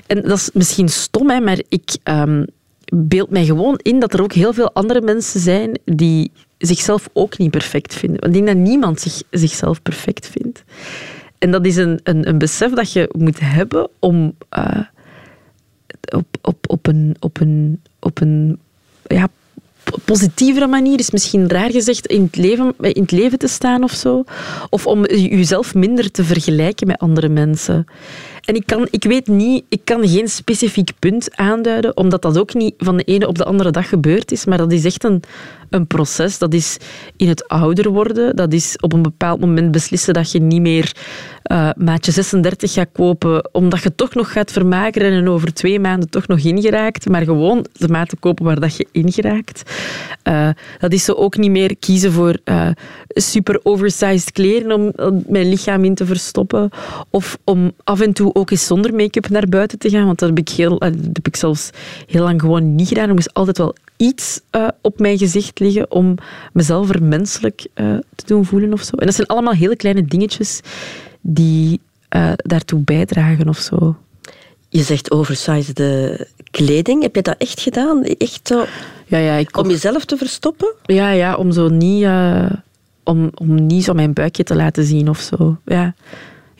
en 0.06 0.22
dat 0.22 0.38
is 0.38 0.50
misschien 0.52 0.88
stom, 0.88 1.30
hè, 1.30 1.40
maar 1.40 1.60
ik 1.68 1.96
um, 2.04 2.46
beeld 2.92 3.30
mij 3.30 3.44
gewoon 3.44 3.78
in 3.82 4.00
dat 4.00 4.12
er 4.12 4.22
ook 4.22 4.32
heel 4.32 4.52
veel 4.52 4.72
andere 4.72 5.00
mensen 5.00 5.40
zijn 5.40 5.78
die 5.84 6.30
zichzelf 6.58 7.08
ook 7.12 7.38
niet 7.38 7.50
perfect 7.50 7.94
vinden. 7.94 8.20
Want 8.20 8.36
ik 8.36 8.44
denk 8.44 8.56
dat 8.56 8.66
niemand 8.66 9.00
zich, 9.00 9.22
zichzelf 9.30 9.82
perfect 9.82 10.26
vindt. 10.26 10.64
En 11.38 11.50
dat 11.50 11.66
is 11.66 11.76
een, 11.76 12.00
een, 12.02 12.28
een 12.28 12.38
besef 12.38 12.72
dat 12.72 12.92
je 12.92 13.08
moet 13.18 13.40
hebben 13.40 13.88
om 13.98 14.34
uh, 14.58 14.80
op, 16.14 16.26
op, 16.42 16.70
op 16.70 16.86
een, 16.86 17.16
op 17.20 17.40
een, 17.40 17.80
op 17.98 18.20
een 18.20 18.58
ja, 19.06 19.28
positievere 20.04 20.66
manier, 20.66 20.98
is 20.98 21.10
misschien 21.10 21.48
raar 21.48 21.70
gezegd, 21.70 22.06
in 22.06 22.22
het, 22.22 22.36
leven, 22.36 22.74
in 22.78 23.02
het 23.02 23.10
leven 23.10 23.38
te 23.38 23.48
staan 23.48 23.82
of 23.82 23.92
zo. 23.92 24.24
Of 24.70 24.86
om 24.86 25.06
jezelf 25.06 25.74
minder 25.74 26.10
te 26.10 26.24
vergelijken 26.24 26.86
met 26.86 26.98
andere 26.98 27.28
mensen. 27.28 27.86
En 28.44 28.54
ik, 28.54 28.66
kan, 28.66 28.88
ik 28.90 29.04
weet 29.04 29.26
niet, 29.26 29.64
ik 29.68 29.80
kan 29.84 30.08
geen 30.08 30.28
specifiek 30.28 30.90
punt 30.98 31.36
aanduiden, 31.36 31.96
omdat 31.96 32.22
dat 32.22 32.38
ook 32.38 32.54
niet 32.54 32.74
van 32.78 32.96
de 32.96 33.04
ene 33.04 33.28
op 33.28 33.38
de 33.38 33.44
andere 33.44 33.70
dag 33.70 33.88
gebeurd 33.88 34.32
is. 34.32 34.44
Maar 34.44 34.58
dat 34.58 34.72
is 34.72 34.84
echt 34.84 35.04
een, 35.04 35.22
een 35.74 35.86
proces. 35.86 36.38
Dat 36.38 36.54
is 36.54 36.76
in 37.16 37.28
het 37.28 37.48
ouder 37.48 37.90
worden. 37.90 38.36
Dat 38.36 38.52
is 38.52 38.76
op 38.80 38.92
een 38.92 39.02
bepaald 39.02 39.40
moment 39.40 39.70
beslissen 39.70 40.14
dat 40.14 40.32
je 40.32 40.40
niet 40.40 40.60
meer 40.60 40.92
uh, 41.52 41.70
maatje 41.76 42.12
36 42.12 42.72
gaat 42.72 42.88
kopen, 42.92 43.48
omdat 43.52 43.82
je 43.82 43.94
toch 43.94 44.14
nog 44.14 44.32
gaat 44.32 44.52
vermageren 44.52 45.12
en 45.12 45.28
over 45.28 45.54
twee 45.54 45.80
maanden 45.80 46.10
toch 46.10 46.26
nog 46.26 46.38
ingeraakt. 46.38 47.08
Maar 47.08 47.22
gewoon 47.22 47.66
de 47.72 47.88
maat 47.88 48.12
kopen 48.20 48.44
waar 48.44 48.60
dat 48.60 48.76
je 48.76 48.86
ingeraakt. 48.92 49.62
Uh, 50.28 50.48
dat 50.78 50.92
is 50.92 51.04
zo 51.04 51.12
ook 51.12 51.36
niet 51.36 51.50
meer 51.50 51.76
kiezen 51.76 52.12
voor 52.12 52.38
uh, 52.44 52.68
super 53.08 53.60
oversized 53.62 54.32
kleren 54.32 54.72
om 54.72 55.22
mijn 55.26 55.48
lichaam 55.48 55.84
in 55.84 55.94
te 55.94 56.06
verstoppen. 56.06 56.70
Of 57.10 57.38
om 57.44 57.72
af 57.84 58.00
en 58.00 58.12
toe 58.12 58.34
ook 58.34 58.50
eens 58.50 58.66
zonder 58.66 58.94
make-up 58.94 59.28
naar 59.28 59.48
buiten 59.48 59.78
te 59.78 59.90
gaan. 59.90 60.06
Want 60.06 60.18
dat 60.18 60.28
heb 60.28 60.38
ik, 60.38 60.48
heel, 60.48 60.78
dat 60.78 60.94
heb 61.12 61.26
ik 61.26 61.36
zelfs 61.36 61.70
heel 62.06 62.22
lang 62.22 62.40
gewoon 62.40 62.74
niet 62.74 62.88
gedaan. 62.88 63.08
Er 63.08 63.14
moest 63.14 63.34
altijd 63.34 63.58
wel 63.58 63.74
iets 64.02 64.40
uh, 64.56 64.68
op 64.80 64.98
mijn 64.98 65.18
gezicht 65.18 65.60
liggen 65.60 65.90
om 65.90 66.14
mezelf 66.52 66.86
vermenselijk 66.86 67.66
uh, 67.74 67.98
te 68.14 68.26
doen 68.26 68.44
voelen 68.44 68.72
of 68.72 68.82
zo. 68.82 68.96
En 68.96 69.06
dat 69.06 69.14
zijn 69.14 69.26
allemaal 69.26 69.52
hele 69.52 69.76
kleine 69.76 70.04
dingetjes 70.04 70.60
die 71.20 71.80
uh, 72.16 72.32
daartoe 72.36 72.80
bijdragen 72.80 73.48
of 73.48 73.58
zo. 73.58 73.96
Je 74.68 74.82
zegt 74.82 75.10
oversized 75.10 75.82
kleding. 76.50 77.02
Heb 77.02 77.14
je 77.14 77.22
dat 77.22 77.36
echt 77.38 77.60
gedaan? 77.60 78.02
Echt 78.04 78.54
ja, 79.06 79.18
ja, 79.18 79.34
ik 79.34 79.56
om 79.56 79.68
jezelf 79.68 80.04
te 80.04 80.16
verstoppen? 80.16 80.74
Ja, 80.82 81.10
ja 81.10 81.34
om 81.34 81.52
zo 81.52 81.68
niet, 81.68 82.06
om, 83.04 83.30
om 83.34 83.66
niet 83.66 83.84
zo 83.84 83.92
mijn 83.92 84.12
buikje 84.12 84.42
te 84.42 84.54
laten 84.54 84.84
zien 84.84 85.08
of 85.08 85.20
zo. 85.20 85.56
Ja. 85.64 85.94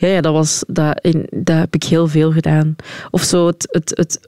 Ja, 0.03 0.09
ja 0.09 0.21
dat, 0.21 0.33
was, 0.33 0.63
dat, 0.67 0.99
in, 1.01 1.27
dat 1.29 1.57
heb 1.57 1.75
ik 1.75 1.83
heel 1.83 2.07
veel 2.07 2.31
gedaan. 2.31 2.75
Of 3.11 3.23
zo, 3.23 3.47
het, 3.47 3.67
het, 3.71 4.19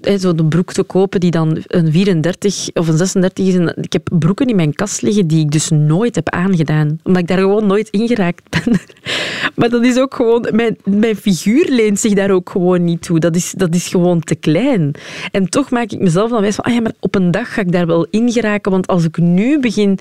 het, 0.00 0.20
zo 0.20 0.34
de 0.34 0.44
broek 0.44 0.72
te 0.72 0.82
kopen 0.82 1.20
die 1.20 1.30
dan 1.30 1.62
een 1.66 1.92
34 1.92 2.68
of 2.74 2.88
een 2.88 2.96
36 2.96 3.46
is. 3.46 3.54
En 3.54 3.74
ik 3.80 3.92
heb 3.92 4.08
broeken 4.18 4.46
in 4.46 4.56
mijn 4.56 4.74
kast 4.74 5.02
liggen 5.02 5.26
die 5.26 5.40
ik 5.40 5.50
dus 5.50 5.68
nooit 5.68 6.14
heb 6.14 6.28
aangedaan. 6.28 7.00
Omdat 7.02 7.22
ik 7.22 7.28
daar 7.28 7.38
gewoon 7.38 7.66
nooit 7.66 7.88
ingeraakt 7.88 8.42
ben. 8.50 8.80
maar 9.56 9.68
dat 9.68 9.84
is 9.84 9.98
ook 9.98 10.14
gewoon... 10.14 10.48
Mijn, 10.52 10.76
mijn 10.84 11.16
figuur 11.16 11.66
leent 11.70 12.00
zich 12.00 12.12
daar 12.12 12.30
ook 12.30 12.50
gewoon 12.50 12.84
niet 12.84 13.02
toe. 13.02 13.18
Dat 13.18 13.36
is, 13.36 13.54
dat 13.56 13.74
is 13.74 13.88
gewoon 13.88 14.20
te 14.20 14.34
klein. 14.34 14.92
En 15.30 15.48
toch 15.48 15.70
maak 15.70 15.92
ik 15.92 16.00
mezelf 16.00 16.30
dan 16.30 16.40
wijs 16.40 16.54
van... 16.54 16.64
Ah 16.64 16.74
ja, 16.74 16.80
maar 16.80 16.92
op 17.00 17.14
een 17.14 17.30
dag 17.30 17.54
ga 17.54 17.60
ik 17.60 17.72
daar 17.72 17.86
wel 17.86 18.06
in 18.10 18.32
geraken. 18.32 18.72
Want 18.72 18.86
als 18.86 19.04
ik 19.04 19.16
nu 19.16 19.60
begin 19.60 19.98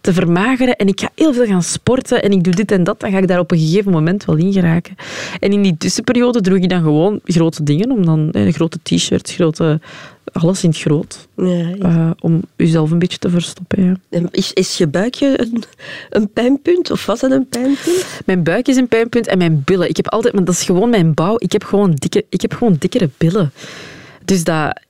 te 0.00 0.12
vermageren 0.12 0.76
en 0.76 0.88
ik 0.88 1.00
ga 1.00 1.10
heel 1.14 1.32
veel 1.32 1.46
gaan 1.46 1.62
sporten 1.62 2.22
en 2.22 2.32
ik 2.32 2.44
doe 2.44 2.54
dit 2.54 2.70
en 2.72 2.84
dat, 2.84 3.00
dan 3.00 3.10
ga 3.10 3.18
ik 3.18 3.28
daar 3.28 3.38
op 3.38 3.50
een 3.50 3.58
gegeven 3.58 3.92
moment 3.92 4.24
wel 4.24 4.36
in 4.36 4.52
geraken. 4.52 4.94
En 5.40 5.52
in 5.52 5.62
die 5.62 5.76
tussenperiode 5.76 6.40
droeg 6.40 6.60
je 6.60 6.68
dan 6.68 6.82
gewoon 6.82 7.20
grote 7.24 7.62
dingen, 7.62 7.90
om 7.90 8.06
dan 8.06 8.30
eh, 8.30 8.52
grote 8.52 8.78
t-shirts, 8.82 9.34
grote 9.34 9.80
alles 10.32 10.62
in 10.62 10.70
het 10.70 10.78
groot. 10.78 11.28
Ja, 11.36 11.74
uh, 11.82 12.10
om 12.20 12.42
jezelf 12.56 12.90
een 12.90 12.98
beetje 12.98 13.18
te 13.18 13.30
verstoppen. 13.30 14.00
Ja. 14.10 14.20
Is, 14.30 14.52
is 14.52 14.78
je 14.78 14.86
buikje 14.86 15.40
een, 15.40 15.62
een 16.10 16.32
pijnpunt? 16.32 16.90
Of 16.90 17.06
was 17.06 17.20
dat 17.20 17.30
een 17.30 17.48
pijnpunt? 17.48 18.20
Mijn 18.26 18.42
buik 18.42 18.68
is 18.68 18.76
een 18.76 18.88
pijnpunt 18.88 19.26
en 19.26 19.38
mijn 19.38 19.62
billen. 19.64 19.88
Ik 19.88 19.96
heb 19.96 20.08
altijd, 20.08 20.34
maar 20.34 20.44
dat 20.44 20.54
is 20.54 20.64
gewoon 20.64 20.90
mijn 20.90 21.14
bouw. 21.14 21.34
Ik 21.38 21.52
heb 21.52 21.64
gewoon, 21.64 21.94
dikke, 21.94 22.24
ik 22.28 22.40
heb 22.40 22.52
gewoon 22.52 22.76
dikkere 22.78 23.10
billen. 23.16 23.52
Dus 24.24 24.44
dat 24.44 24.80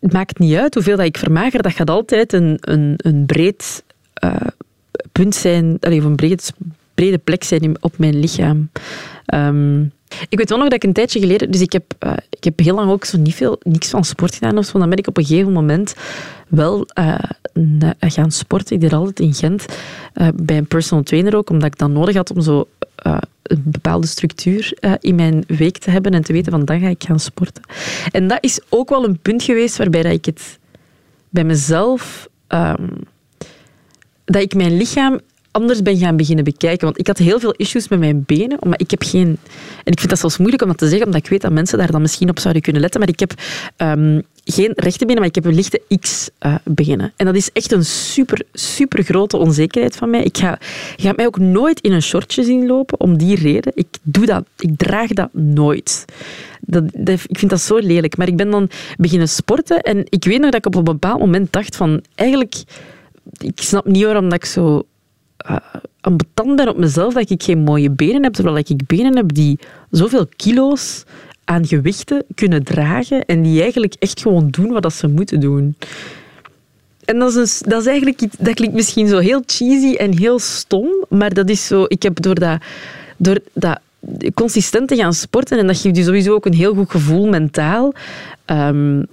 het 0.00 0.12
maakt 0.12 0.38
niet 0.38 0.54
uit 0.54 0.74
hoeveel 0.74 0.96
dat 0.96 1.06
ik 1.06 1.18
vermager. 1.18 1.62
Dat 1.62 1.72
gaat 1.72 1.90
altijd 1.90 2.32
een, 2.32 2.58
een, 2.60 2.94
een 2.96 3.26
breed 3.26 3.82
uh, 4.24 4.34
punt 5.18 5.34
zijn, 5.34 5.76
of 5.80 6.04
een 6.04 6.16
brede 6.94 7.18
plek 7.18 7.44
zijn 7.44 7.82
op 7.82 7.98
mijn 7.98 8.20
lichaam. 8.20 8.70
Um, 9.34 9.92
ik 10.28 10.38
weet 10.38 10.48
wel 10.48 10.58
nog 10.58 10.68
dat 10.68 10.76
ik 10.76 10.84
een 10.84 10.92
tijdje 10.92 11.20
geleden, 11.20 11.50
dus 11.50 11.60
ik 11.60 11.72
heb, 11.72 11.84
uh, 12.06 12.12
ik 12.30 12.44
heb 12.44 12.58
heel 12.58 12.74
lang 12.74 12.90
ook 12.90 13.04
zo 13.04 13.18
niet 13.18 13.34
veel, 13.34 13.60
niks 13.62 13.88
van 13.88 14.04
sport 14.04 14.34
gedaan 14.34 14.58
of 14.58 14.64
zo. 14.64 14.78
Dan 14.78 14.88
ben 14.88 14.98
ik 14.98 15.06
op 15.06 15.16
een 15.16 15.24
gegeven 15.24 15.52
moment 15.52 15.94
wel 16.48 16.86
uh, 16.98 17.18
gaan 18.00 18.30
sporten. 18.30 18.74
Ik 18.74 18.80
deed 18.80 18.92
altijd 18.92 19.20
in 19.20 19.34
Gent 19.34 19.66
bij 20.34 20.56
een 20.56 20.66
personal 20.66 21.04
trainer 21.04 21.36
ook, 21.36 21.50
omdat 21.50 21.66
ik 21.66 21.78
dat 21.78 21.90
nodig 21.90 22.14
had 22.14 22.30
om 22.30 22.40
zo 22.40 22.68
een 23.42 23.62
bepaalde 23.64 24.06
structuur 24.06 24.78
in 25.00 25.14
mijn 25.14 25.44
week 25.46 25.78
te 25.78 25.90
hebben 25.90 26.12
en 26.12 26.22
te 26.22 26.32
weten 26.32 26.52
van 26.52 26.64
dan 26.64 26.80
ga 26.80 26.88
ik 26.88 27.04
gaan 27.04 27.20
sporten. 27.20 27.62
En 28.10 28.28
dat 28.28 28.38
is 28.40 28.60
ook 28.68 28.88
wel 28.88 29.04
een 29.04 29.18
punt 29.18 29.42
geweest 29.42 29.76
waarbij 29.76 30.02
dat 30.02 30.12
ik 30.12 30.24
het 30.24 30.58
bij 31.28 31.44
mezelf. 31.44 32.28
Um, 32.48 32.88
dat 34.30 34.42
ik 34.42 34.54
mijn 34.54 34.76
lichaam 34.76 35.20
anders 35.50 35.82
ben 35.82 35.96
gaan 35.96 36.16
beginnen 36.16 36.44
bekijken. 36.44 36.84
Want 36.84 36.98
ik 36.98 37.06
had 37.06 37.18
heel 37.18 37.40
veel 37.40 37.52
issues 37.52 37.88
met 37.88 37.98
mijn 37.98 38.22
benen, 38.26 38.58
maar 38.62 38.80
ik 38.80 38.90
heb 38.90 39.02
geen... 39.02 39.38
En 39.84 39.92
ik 39.92 39.98
vind 39.98 40.08
dat 40.08 40.18
zelfs 40.18 40.38
moeilijk 40.38 40.62
om 40.62 40.68
dat 40.68 40.78
te 40.78 40.88
zeggen, 40.88 41.06
omdat 41.06 41.22
ik 41.24 41.30
weet 41.30 41.40
dat 41.40 41.52
mensen 41.52 41.78
daar 41.78 41.90
dan 41.90 42.00
misschien 42.00 42.30
op 42.30 42.38
zouden 42.38 42.62
kunnen 42.62 42.82
letten. 42.82 43.00
Maar 43.00 43.08
ik 43.08 43.20
heb 43.20 43.32
um, 43.76 44.22
geen 44.44 44.72
rechte 44.74 45.04
benen, 45.04 45.18
maar 45.18 45.28
ik 45.28 45.34
heb 45.34 45.44
een 45.44 45.54
lichte 45.54 45.82
X-benen. 46.00 47.06
Uh, 47.06 47.12
en 47.16 47.26
dat 47.26 47.34
is 47.34 47.52
echt 47.52 47.72
een 47.72 47.84
super, 47.84 48.42
super 48.52 49.02
grote 49.02 49.36
onzekerheid 49.36 49.96
van 49.96 50.10
mij. 50.10 50.22
Ik 50.22 50.38
ga, 50.38 50.58
je 50.96 51.12
mij 51.16 51.26
ook 51.26 51.38
nooit 51.38 51.80
in 51.80 51.92
een 51.92 52.02
shortje 52.02 52.42
zien 52.44 52.66
lopen, 52.66 53.00
om 53.00 53.18
die 53.18 53.36
reden. 53.36 53.72
Ik 53.74 53.88
doe 54.02 54.26
dat. 54.26 54.44
Ik 54.58 54.70
draag 54.76 55.08
dat 55.08 55.28
nooit. 55.32 56.04
Dat, 56.60 56.84
ik 57.26 57.38
vind 57.38 57.50
dat 57.50 57.60
zo 57.60 57.78
lelijk. 57.78 58.16
Maar 58.16 58.28
ik 58.28 58.36
ben 58.36 58.50
dan 58.50 58.70
beginnen 58.96 59.28
sporten 59.28 59.80
en 59.80 60.04
ik 60.08 60.24
weet 60.24 60.40
nog 60.40 60.50
dat 60.50 60.58
ik 60.58 60.66
op 60.66 60.74
een 60.74 60.84
bepaald 60.84 61.18
moment 61.18 61.52
dacht 61.52 61.76
van... 61.76 62.02
Eigenlijk 62.14 62.54
ik 63.38 63.60
snap 63.60 63.86
niet 63.86 64.04
waarom 64.04 64.28
dat 64.28 64.34
ik 64.34 64.44
zo 64.44 64.86
uh, 65.50 66.16
ben 66.56 66.68
op 66.68 66.76
mezelf 66.76 67.14
dat 67.14 67.30
ik 67.30 67.42
geen 67.42 67.58
mooie 67.58 67.90
benen 67.90 68.22
heb, 68.22 68.32
terwijl 68.32 68.56
ik 68.56 68.86
benen 68.86 69.16
heb 69.16 69.34
die 69.34 69.58
zoveel 69.90 70.26
kilo's 70.36 71.04
aan 71.44 71.66
gewichten 71.66 72.24
kunnen 72.34 72.64
dragen 72.64 73.24
en 73.24 73.42
die 73.42 73.62
eigenlijk 73.62 73.94
echt 73.98 74.20
gewoon 74.20 74.48
doen 74.50 74.72
wat 74.72 74.92
ze 74.92 75.08
moeten 75.08 75.40
doen. 75.40 75.76
En 77.04 77.18
dat 77.18 77.34
is, 77.34 77.62
dat 77.66 77.80
is 77.80 77.86
eigenlijk 77.86 78.20
iets, 78.20 78.36
dat 78.38 78.54
klinkt 78.54 78.74
misschien 78.74 79.08
zo 79.08 79.18
heel 79.18 79.42
cheesy 79.46 79.94
en 79.94 80.18
heel 80.18 80.38
stom, 80.38 80.88
maar 81.08 81.34
dat 81.34 81.48
is 81.48 81.66
zo, 81.66 81.84
ik 81.88 82.02
heb 82.02 82.22
door 82.22 82.34
dat, 82.34 82.62
door 83.16 83.38
dat 83.52 83.80
consistent 84.34 84.88
te 84.88 84.96
gaan 84.96 85.14
sporten 85.14 85.58
en 85.58 85.66
dat 85.66 85.78
geeft 85.78 85.96
je 85.96 86.02
sowieso 86.02 86.34
ook 86.34 86.46
een 86.46 86.54
heel 86.54 86.74
goed 86.74 86.90
gevoel 86.90 87.26
mentaal, 87.26 87.92
um, 88.46 89.06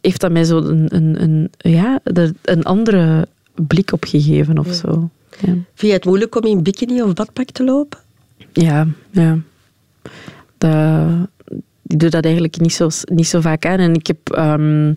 heeft 0.00 0.20
dat 0.20 0.30
mij 0.30 0.44
zo 0.44 0.58
een, 0.58 1.22
een, 1.22 1.50
ja, 1.58 2.00
een 2.42 2.62
andere 2.62 3.28
blik 3.66 3.92
op 3.92 4.04
gegeven 4.04 4.58
of 4.58 4.72
zo. 4.72 5.10
Ja. 5.40 5.46
Vind 5.46 5.66
je 5.74 5.92
het 5.92 6.04
moeilijk 6.04 6.34
om 6.34 6.44
in 6.44 6.62
bikini 6.62 7.02
of 7.02 7.12
badpak 7.14 7.50
te 7.50 7.64
lopen? 7.64 7.98
Ja, 8.52 8.86
ja. 9.10 9.38
Dat, 10.58 11.28
ik 11.86 11.98
doe 11.98 12.10
dat 12.10 12.24
eigenlijk 12.24 12.60
niet 12.60 12.72
zo, 12.72 12.88
niet 13.04 13.26
zo 13.26 13.40
vaak 13.40 13.66
aan. 13.66 13.78
En 13.78 13.94
ik 13.94 14.06
heb... 14.06 14.18
Um, 14.38 14.96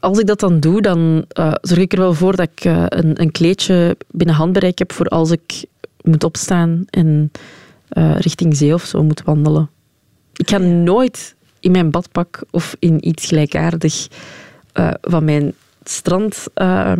als 0.00 0.18
ik 0.18 0.26
dat 0.26 0.40
dan 0.40 0.60
doe, 0.60 0.82
dan 0.82 1.24
uh, 1.38 1.52
zorg 1.60 1.80
ik 1.80 1.92
er 1.92 1.98
wel 1.98 2.14
voor 2.14 2.36
dat 2.36 2.48
ik 2.52 2.64
uh, 2.64 2.84
een, 2.88 3.20
een, 3.20 3.30
kleedje 3.30 3.96
binnen 4.10 4.34
handbereik 4.34 4.78
heb 4.78 4.92
voor 4.92 5.06
als 5.06 5.30
ik 5.30 5.64
moet 6.02 6.24
opstaan 6.24 6.84
en 6.90 7.30
uh, 7.92 8.16
richting 8.18 8.56
zee 8.56 8.74
of 8.74 8.84
zo 8.84 9.02
moet 9.02 9.22
wandelen. 9.22 9.70
Ik 10.36 10.48
ga 10.48 10.58
nooit 10.58 11.34
in 11.60 11.70
mijn 11.70 11.90
badpak 11.90 12.42
of 12.50 12.76
in 12.78 13.08
iets 13.08 13.26
gelijkaardig 13.26 14.08
van 15.00 15.24
mijn 15.24 15.54
strand 15.82 16.46
uh, 16.54 16.92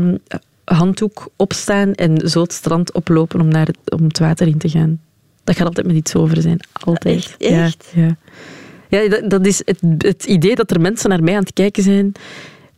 handdoek 0.65 1.29
opstaan 1.37 1.93
en 1.93 2.29
zo 2.29 2.43
het 2.43 2.53
strand 2.53 2.93
oplopen 2.93 3.41
om, 3.41 3.49
naar 3.49 3.67
het, 3.67 3.79
om 3.91 4.05
het 4.05 4.19
water 4.19 4.47
in 4.47 4.59
te 4.59 4.69
gaan. 4.69 5.01
Dat 5.45 5.57
gaat 5.57 5.67
altijd 5.67 5.87
met 5.87 5.97
iets 5.97 6.15
over 6.15 6.43
zijn. 6.43 6.61
Altijd. 6.73 7.37
Echt? 7.39 7.87
Ja, 7.95 8.17
ja. 8.89 8.99
ja 9.01 9.21
dat, 9.29 9.47
is 9.47 9.63
het, 9.65 9.81
het 9.99 10.25
idee 10.25 10.55
dat 10.55 10.71
er 10.71 10.81
mensen 10.81 11.09
naar 11.09 11.23
mij 11.23 11.35
aan 11.35 11.43
het 11.43 11.53
kijken 11.53 11.83
zijn 11.83 12.13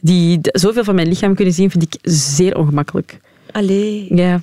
die 0.00 0.38
zoveel 0.42 0.84
van 0.84 0.94
mijn 0.94 1.08
lichaam 1.08 1.34
kunnen 1.34 1.54
zien, 1.54 1.70
vind 1.70 1.82
ik 1.82 1.98
zeer 2.02 2.56
ongemakkelijk. 2.56 3.20
Allee. 3.50 4.14
Ja. 4.14 4.40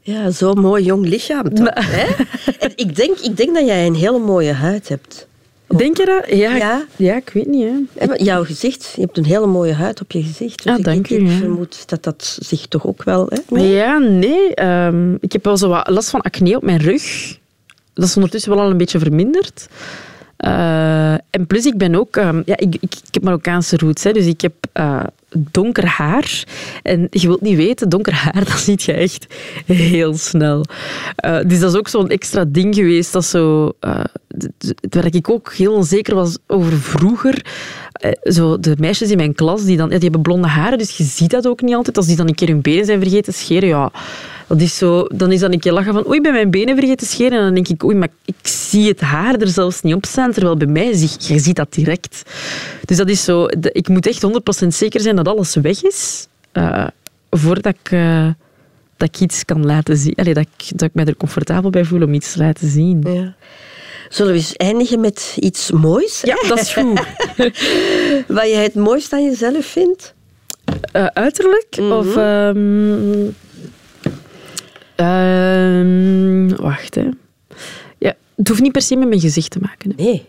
Ja, 0.00 0.30
zo'n 0.30 0.60
mooi 0.60 0.84
jong 0.84 1.06
lichaam 1.06 1.54
toch, 1.54 1.70
hè? 1.96 2.24
En 2.58 2.72
ik, 2.76 2.96
denk, 2.96 3.18
ik 3.18 3.36
denk 3.36 3.54
dat 3.54 3.66
jij 3.66 3.86
een 3.86 3.94
hele 3.94 4.18
mooie 4.18 4.52
huid 4.52 4.88
hebt. 4.88 5.26
Denk 5.76 5.96
je 5.96 6.04
dat? 6.04 6.36
Ja, 6.36 6.84
ja. 6.96 7.16
ik 7.16 7.30
weet 7.30 7.46
niet. 7.46 7.68
Hè. 7.94 8.14
Jouw 8.14 8.44
gezicht, 8.44 8.92
je 8.94 9.00
hebt 9.00 9.18
een 9.18 9.24
hele 9.24 9.46
mooie 9.46 9.72
huid 9.72 10.00
op 10.00 10.12
je 10.12 10.22
gezicht. 10.22 10.62
Dus 10.62 10.76
ah, 10.76 10.82
dank 10.82 11.08
ik, 11.08 11.18
u. 11.18 11.24
Ik 11.24 11.38
vermoed 11.38 11.88
dat 11.88 12.02
dat 12.02 12.38
zich 12.40 12.66
toch 12.66 12.86
ook 12.86 13.04
wel... 13.04 13.28
Hè? 13.28 13.60
Ja, 13.60 13.98
nee. 13.98 14.64
Um, 14.64 15.18
ik 15.20 15.32
heb 15.32 15.44
wel 15.44 15.56
zo 15.56 15.68
wat 15.68 15.88
last 15.88 16.10
van 16.10 16.20
acne 16.20 16.56
op 16.56 16.62
mijn 16.62 16.80
rug. 16.80 17.36
Dat 17.94 18.04
is 18.04 18.14
ondertussen 18.14 18.50
wel 18.50 18.60
al 18.60 18.70
een 18.70 18.76
beetje 18.76 18.98
verminderd. 18.98 19.68
Uh, 20.44 21.12
en 21.12 21.46
plus, 21.46 21.66
ik 21.66 21.78
ben 21.78 21.94
ook... 21.94 22.16
Um, 22.16 22.42
ja, 22.46 22.56
ik, 22.56 22.74
ik, 22.74 22.82
ik, 22.82 22.98
heb 23.10 23.22
Marokkaanse 23.22 23.76
roots, 23.76 24.04
hè, 24.04 24.12
dus 24.12 24.26
ik 24.26 24.40
heb 24.40 24.52
uh, 24.74 25.02
donker 25.28 25.86
haar. 25.86 26.44
En 26.82 27.06
je 27.10 27.26
wilt 27.26 27.40
niet 27.40 27.56
weten, 27.56 27.88
donker 27.88 28.12
haar, 28.12 28.44
dat 28.44 28.58
ziet 28.58 28.82
je 28.82 28.92
echt 28.92 29.26
heel 29.66 30.16
snel. 30.16 30.64
Uh, 31.24 31.38
dus 31.46 31.60
dat 31.60 31.72
is 31.72 31.78
ook 31.78 31.88
zo'n 31.88 32.08
extra 32.08 32.44
ding 32.48 32.74
geweest, 32.74 33.12
dat 33.12 33.24
zo, 33.24 33.72
uh, 33.80 34.04
waar 34.90 35.14
ik 35.14 35.30
ook 35.30 35.52
heel 35.52 35.74
onzeker 35.74 36.14
was 36.14 36.38
over 36.46 36.78
vroeger. 36.78 37.46
Uh, 38.04 38.32
zo 38.32 38.60
de 38.60 38.74
meisjes 38.78 39.10
in 39.10 39.16
mijn 39.16 39.34
klas, 39.34 39.64
die, 39.64 39.76
dan, 39.76 39.88
die 39.88 39.98
hebben 39.98 40.22
blonde 40.22 40.48
haren, 40.48 40.78
dus 40.78 40.96
je 40.96 41.04
ziet 41.04 41.30
dat 41.30 41.46
ook 41.46 41.62
niet 41.62 41.74
altijd. 41.74 41.96
Als 41.96 42.06
die 42.06 42.16
dan 42.16 42.28
een 42.28 42.34
keer 42.34 42.48
hun 42.48 42.60
benen 42.60 42.84
zijn 42.84 43.00
vergeten 43.00 43.32
scheren, 43.32 43.68
ja... 43.68 43.92
Dat 44.48 44.60
is 44.60 44.76
zo, 44.76 45.06
dan 45.14 45.32
is 45.32 45.40
dan 45.40 45.52
een 45.52 45.60
keer 45.60 45.72
lachen 45.72 45.92
van 45.92 46.08
oei, 46.08 46.20
ben 46.20 46.32
mijn 46.32 46.50
benen 46.50 46.76
vergeten 46.76 47.06
scheren. 47.06 47.38
En 47.38 47.44
dan 47.44 47.54
denk 47.54 47.68
ik, 47.68 47.84
oei, 47.84 47.96
maar 47.96 48.08
ik 48.24 48.34
zie 48.42 48.88
het 48.88 49.00
haar 49.00 49.34
er 49.34 49.48
zelfs 49.48 49.82
niet 49.82 49.94
op 49.94 50.06
staan. 50.06 50.32
Terwijl 50.32 50.56
bij 50.56 50.66
mij, 50.66 50.88
je 51.18 51.38
ziet 51.38 51.56
dat 51.56 51.72
direct. 51.72 52.22
Dus 52.84 52.96
dat 52.96 53.08
is 53.08 53.24
zo, 53.24 53.46
ik 53.60 53.88
moet 53.88 54.06
echt 54.06 54.26
100% 54.64 54.66
zeker 54.66 55.00
zijn 55.00 55.16
dat 55.16 55.28
alles 55.28 55.54
weg 55.54 55.82
is, 55.82 56.26
uh, 56.52 56.86
voordat 57.30 57.74
ik, 57.80 57.90
uh, 57.90 58.26
dat 58.96 59.08
ik 59.08 59.20
iets 59.20 59.44
kan 59.44 59.66
laten 59.66 59.96
zien. 59.96 60.14
Allee, 60.14 60.34
dat, 60.34 60.46
ik, 60.56 60.78
dat 60.78 60.88
ik 60.88 60.94
mij 60.94 61.04
er 61.04 61.16
comfortabel 61.16 61.70
bij 61.70 61.84
voel 61.84 62.02
om 62.02 62.14
iets 62.14 62.32
te 62.32 62.38
laten 62.38 62.68
zien. 62.68 63.04
Ja. 63.06 63.34
Zullen 64.08 64.32
we 64.32 64.38
eens 64.38 64.56
eindigen 64.56 65.00
met 65.00 65.36
iets 65.40 65.70
moois? 65.70 66.20
Ja, 66.20 66.36
dat 66.48 66.60
is 66.60 66.72
goed. 66.72 67.00
Wat 68.38 68.48
jij 68.48 68.62
het 68.62 68.74
mooiste 68.74 69.16
aan 69.16 69.24
jezelf 69.24 69.66
vindt? 69.66 70.14
Uh, 70.92 71.06
uiterlijk? 71.06 71.76
Mm 71.80 71.90
-hmm. 71.90 71.98
Of... 71.98 72.16
Um, 72.16 73.34
um, 75.00 76.56
wacht, 76.56 76.94
hè. 76.94 77.08
Ja, 77.98 78.14
het 78.36 78.48
hoeft 78.48 78.60
niet 78.60 78.72
per 78.72 78.82
se 78.82 78.96
met 78.96 79.08
mijn 79.08 79.20
gezicht 79.20 79.50
te 79.50 79.58
maken. 79.60 79.92
Nee. 79.96 80.26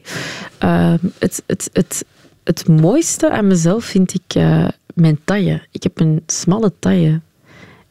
Uh, 0.63 0.93
het, 1.19 1.43
het, 1.45 1.69
het, 1.73 2.05
het 2.43 2.67
mooiste 2.67 3.31
aan 3.31 3.47
mezelf 3.47 3.85
vind 3.85 4.13
ik 4.13 4.35
uh, 4.35 4.67
mijn 4.93 5.19
taille. 5.23 5.61
Ik 5.71 5.83
heb 5.83 5.99
een 5.99 6.23
smalle 6.25 6.71
taille. 6.79 7.21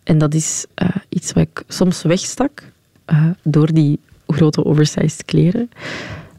En 0.03 0.19
dat 0.19 0.35
is 0.35 0.67
eh, 0.75 0.89
iets 1.09 1.33
wat 1.33 1.43
ik 1.43 1.63
soms 1.69 2.03
wegstak 2.03 2.63
uh, 3.07 3.27
door 3.43 3.73
die 3.73 3.99
grote 4.27 4.65
oversized 4.65 5.25
kleren. 5.25 5.71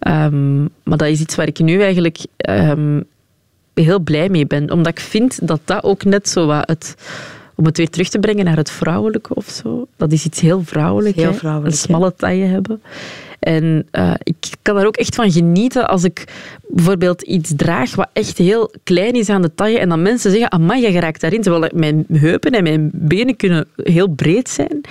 Um, 0.07 0.69
maar 0.83 0.97
dat 0.97 1.07
is 1.07 1.19
iets 1.19 1.35
waar 1.35 1.47
ik 1.47 1.59
nu 1.59 1.81
eigenlijk 1.81 2.17
um, 2.49 3.03
heel 3.73 3.99
blij 3.99 4.29
mee 4.29 4.47
ben. 4.47 4.71
Omdat 4.71 4.91
ik 4.91 4.99
vind 4.99 5.47
dat 5.47 5.61
dat 5.65 5.83
ook 5.83 6.03
net 6.03 6.29
zo 6.29 6.45
wat 6.45 6.67
het 6.67 6.95
om 7.59 7.65
het 7.65 7.77
weer 7.77 7.89
terug 7.89 8.09
te 8.09 8.19
brengen 8.19 8.45
naar 8.45 8.57
het 8.57 8.71
vrouwelijke 8.71 9.35
of 9.35 9.49
zo. 9.49 9.87
Dat 9.95 10.11
is 10.11 10.25
iets 10.25 10.39
heel 10.39 10.63
vrouwelijk. 10.63 11.15
Heel 11.15 11.33
vrouwelijk 11.33 11.73
een 11.73 11.79
smalle 11.79 12.13
taille 12.15 12.45
hebben. 12.45 12.81
En 13.39 13.87
uh, 13.91 14.13
ik 14.23 14.35
kan 14.61 14.75
daar 14.75 14.85
ook 14.85 14.97
echt 14.97 15.15
van 15.15 15.31
genieten 15.31 15.87
als 15.87 16.03
ik 16.03 16.23
bijvoorbeeld 16.67 17.21
iets 17.21 17.51
draag 17.55 17.95
wat 17.95 18.09
echt 18.13 18.37
heel 18.37 18.71
klein 18.83 19.13
is 19.13 19.29
aan 19.29 19.41
de 19.41 19.55
taille 19.55 19.79
en 19.79 19.89
dan 19.89 20.01
mensen 20.01 20.31
zeggen, 20.31 20.51
amai, 20.51 20.81
je 20.81 20.91
geraakt 20.91 21.21
daarin. 21.21 21.41
Terwijl 21.41 21.71
mijn 21.73 22.05
heupen 22.11 22.51
en 22.51 22.63
mijn 22.63 22.89
benen 22.93 23.35
kunnen 23.35 23.67
heel 23.75 24.07
breed 24.07 24.49
zijn. 24.49 24.81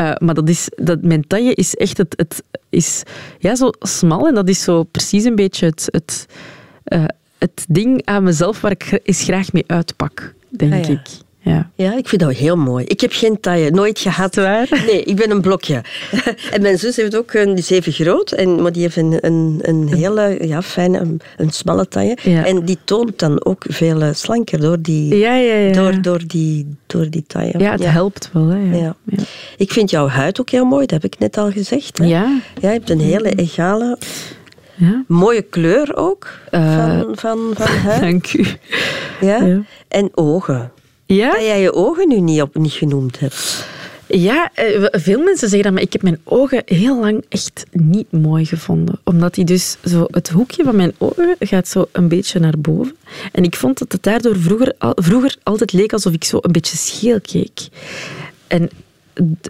Uh, 0.00 0.12
maar 0.18 0.34
dat 0.34 0.48
is, 0.48 0.68
dat, 0.76 1.02
mijn 1.02 1.26
taille 1.26 1.54
is 1.54 1.74
echt 1.74 1.98
het, 1.98 2.14
het 2.16 2.42
is, 2.68 3.02
ja, 3.38 3.54
zo 3.54 3.70
smal 3.78 4.26
en 4.26 4.34
dat 4.34 4.48
is 4.48 4.62
zo 4.62 4.82
precies 4.82 5.24
een 5.24 5.36
beetje 5.36 5.66
het, 5.66 5.88
het, 5.90 6.26
uh, 6.88 7.04
het 7.38 7.64
ding 7.68 8.02
aan 8.04 8.22
mezelf 8.22 8.60
waar 8.60 8.70
ik 8.70 9.00
eens 9.02 9.22
graag 9.22 9.52
mee 9.52 9.64
uitpak, 9.66 10.34
denk 10.48 10.72
ah, 10.72 10.84
ja. 10.84 10.92
ik. 10.92 11.21
Ja. 11.44 11.70
ja, 11.74 11.96
ik 11.96 12.08
vind 12.08 12.20
dat 12.20 12.32
heel 12.32 12.56
mooi. 12.56 12.84
Ik 12.84 13.00
heb 13.00 13.12
geen 13.12 13.40
taille, 13.40 13.70
nooit 13.70 13.98
gehad. 13.98 14.34
Waar? 14.34 14.68
Nee, 14.86 15.02
ik 15.02 15.16
ben 15.16 15.30
een 15.30 15.40
blokje. 15.40 15.82
en 16.52 16.62
mijn 16.62 16.78
zus 16.78 16.96
heeft 16.96 17.16
ook 17.16 17.32
een, 17.32 17.48
die 17.48 17.58
is 17.58 17.70
even 17.70 17.92
groot, 17.92 18.32
en, 18.32 18.62
maar 18.62 18.72
die 18.72 18.82
heeft 18.82 18.96
een, 18.96 19.18
een, 19.20 19.58
een 19.62 19.94
hele 19.94 20.38
ja, 20.40 20.62
fijne, 20.62 20.98
een, 20.98 21.20
een 21.36 21.50
smalle 21.50 21.88
taille. 21.88 22.16
Ja. 22.22 22.46
En 22.46 22.64
die 22.64 22.78
toont 22.84 23.18
dan 23.18 23.44
ook 23.44 23.64
veel 23.68 24.02
eh, 24.02 24.08
slanker 24.12 24.60
door 24.60 24.80
die, 24.80 25.16
ja, 25.16 25.34
ja, 25.34 25.54
ja. 25.54 25.72
Door, 25.72 26.02
door, 26.02 26.20
die, 26.26 26.76
door 26.86 27.10
die 27.10 27.24
taille. 27.26 27.58
Ja, 27.58 27.70
het 27.70 27.90
helpt 27.90 28.30
wel. 28.32 28.46
Hè, 28.46 28.76
ja. 28.76 28.96
Ja. 29.04 29.22
Ik 29.56 29.72
vind 29.72 29.90
jouw 29.90 30.08
huid 30.08 30.40
ook 30.40 30.50
heel 30.50 30.64
mooi, 30.64 30.86
dat 30.86 31.02
heb 31.02 31.12
ik 31.12 31.18
net 31.18 31.36
al 31.36 31.50
gezegd. 31.50 31.98
Hè? 31.98 32.04
Ja. 32.04 32.10
ja. 32.10 32.40
Je 32.60 32.66
hebt 32.66 32.90
een 32.90 33.00
hele 33.00 33.30
egale... 33.34 33.98
Ja. 34.74 35.04
Mooie 35.08 35.42
kleur 35.42 35.96
ook 35.96 36.38
uh, 36.50 36.76
van, 36.76 37.16
van, 37.16 37.38
van 37.54 37.66
huid. 37.66 38.00
Dank 38.10 38.32
u. 38.32 38.46
Ja? 39.20 39.62
En 39.88 40.10
ogen. 40.14 40.72
Ja? 41.14 41.30
Dat 41.30 41.40
jij 41.40 41.60
je 41.60 41.72
ogen 41.72 42.08
nu 42.08 42.20
niet, 42.20 42.42
op, 42.42 42.54
niet 42.54 42.72
genoemd 42.72 43.20
hebt. 43.20 43.66
Ja, 44.06 44.50
eh, 44.54 44.84
veel 44.90 45.22
mensen 45.22 45.48
zeggen 45.48 45.62
dat, 45.62 45.72
maar 45.72 45.82
ik 45.82 45.92
heb 45.92 46.02
mijn 46.02 46.20
ogen 46.24 46.62
heel 46.64 47.00
lang 47.00 47.24
echt 47.28 47.66
niet 47.70 48.12
mooi 48.12 48.44
gevonden. 48.44 49.00
Omdat 49.04 49.34
die 49.34 49.44
dus 49.44 49.76
zo, 49.84 50.06
het 50.10 50.28
hoekje 50.28 50.64
van 50.64 50.76
mijn 50.76 50.92
ogen 50.98 51.36
gaat 51.38 51.68
zo 51.68 51.88
een 51.92 52.08
beetje 52.08 52.38
naar 52.38 52.58
boven. 52.58 52.96
En 53.32 53.44
ik 53.44 53.56
vond 53.56 53.78
dat 53.78 53.92
het 53.92 54.02
daardoor 54.02 54.36
vroeger, 54.36 54.74
vroeger 54.78 55.36
altijd 55.42 55.72
leek 55.72 55.92
alsof 55.92 56.12
ik 56.12 56.24
zo 56.24 56.38
een 56.40 56.52
beetje 56.52 56.76
scheel 56.76 57.20
keek. 57.20 57.68
En 58.46 58.70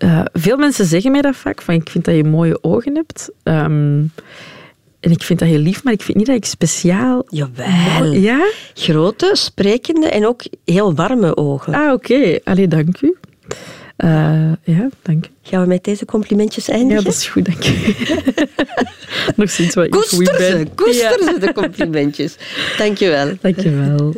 uh, 0.03 0.21
veel 0.33 0.57
mensen 0.57 0.87
zeggen 0.87 1.11
mij 1.11 1.23
dat 1.23 1.37
vaak, 1.37 1.63
van 1.63 1.75
ik 1.75 1.91
vind 1.91 2.05
dat 2.05 2.15
je 2.15 2.25
mooie 2.25 2.59
ogen 2.63 2.95
hebt. 2.95 3.31
Um, 3.43 4.13
en 5.03 5.11
ik 5.11 5.23
vind 5.23 5.39
dat 5.39 5.49
heel 5.49 5.59
lief, 5.59 5.85
maar 5.85 5.93
ik 5.93 6.03
vind 6.03 6.17
niet 6.17 6.27
dat 6.27 6.37
ik 6.37 6.45
speciaal... 6.45 7.25
Jawel. 7.29 8.13
Ja? 8.13 8.51
Grote, 8.75 9.31
sprekende 9.33 10.09
en 10.09 10.27
ook 10.27 10.43
heel 10.65 10.95
warme 10.95 11.37
ogen. 11.37 11.75
Ah, 11.75 11.93
oké. 11.93 12.13
Okay. 12.13 12.41
Allee, 12.45 12.69
dank 12.69 13.01
u. 13.01 13.17
Uh, 13.99 14.53
ja, 14.63 14.89
dank 15.03 15.27
u. 15.27 15.29
Gaan 15.43 15.63
we 15.63 15.67
met 15.67 15.85
deze 15.85 16.05
complimentjes 16.05 16.69
eindigen? 16.69 16.97
Ja, 16.97 17.03
dat 17.03 17.13
is 17.13 17.27
goed, 17.27 17.45
dank 17.45 17.67
u. 17.67 17.95
Nog 19.37 19.51
steeds 19.51 19.75
wat 19.75 19.85
ik 19.85 19.95
goed 19.95 20.37
ben. 20.39 20.75
Koester 20.75 21.19
ze, 21.23 21.37
de 21.41 21.53
complimentjes. 21.53 22.37
dank 22.79 22.99
je 22.99 23.09
wel. 23.09 23.33
Dank 23.41 23.61
je 23.61 23.71
wel. 23.71 24.15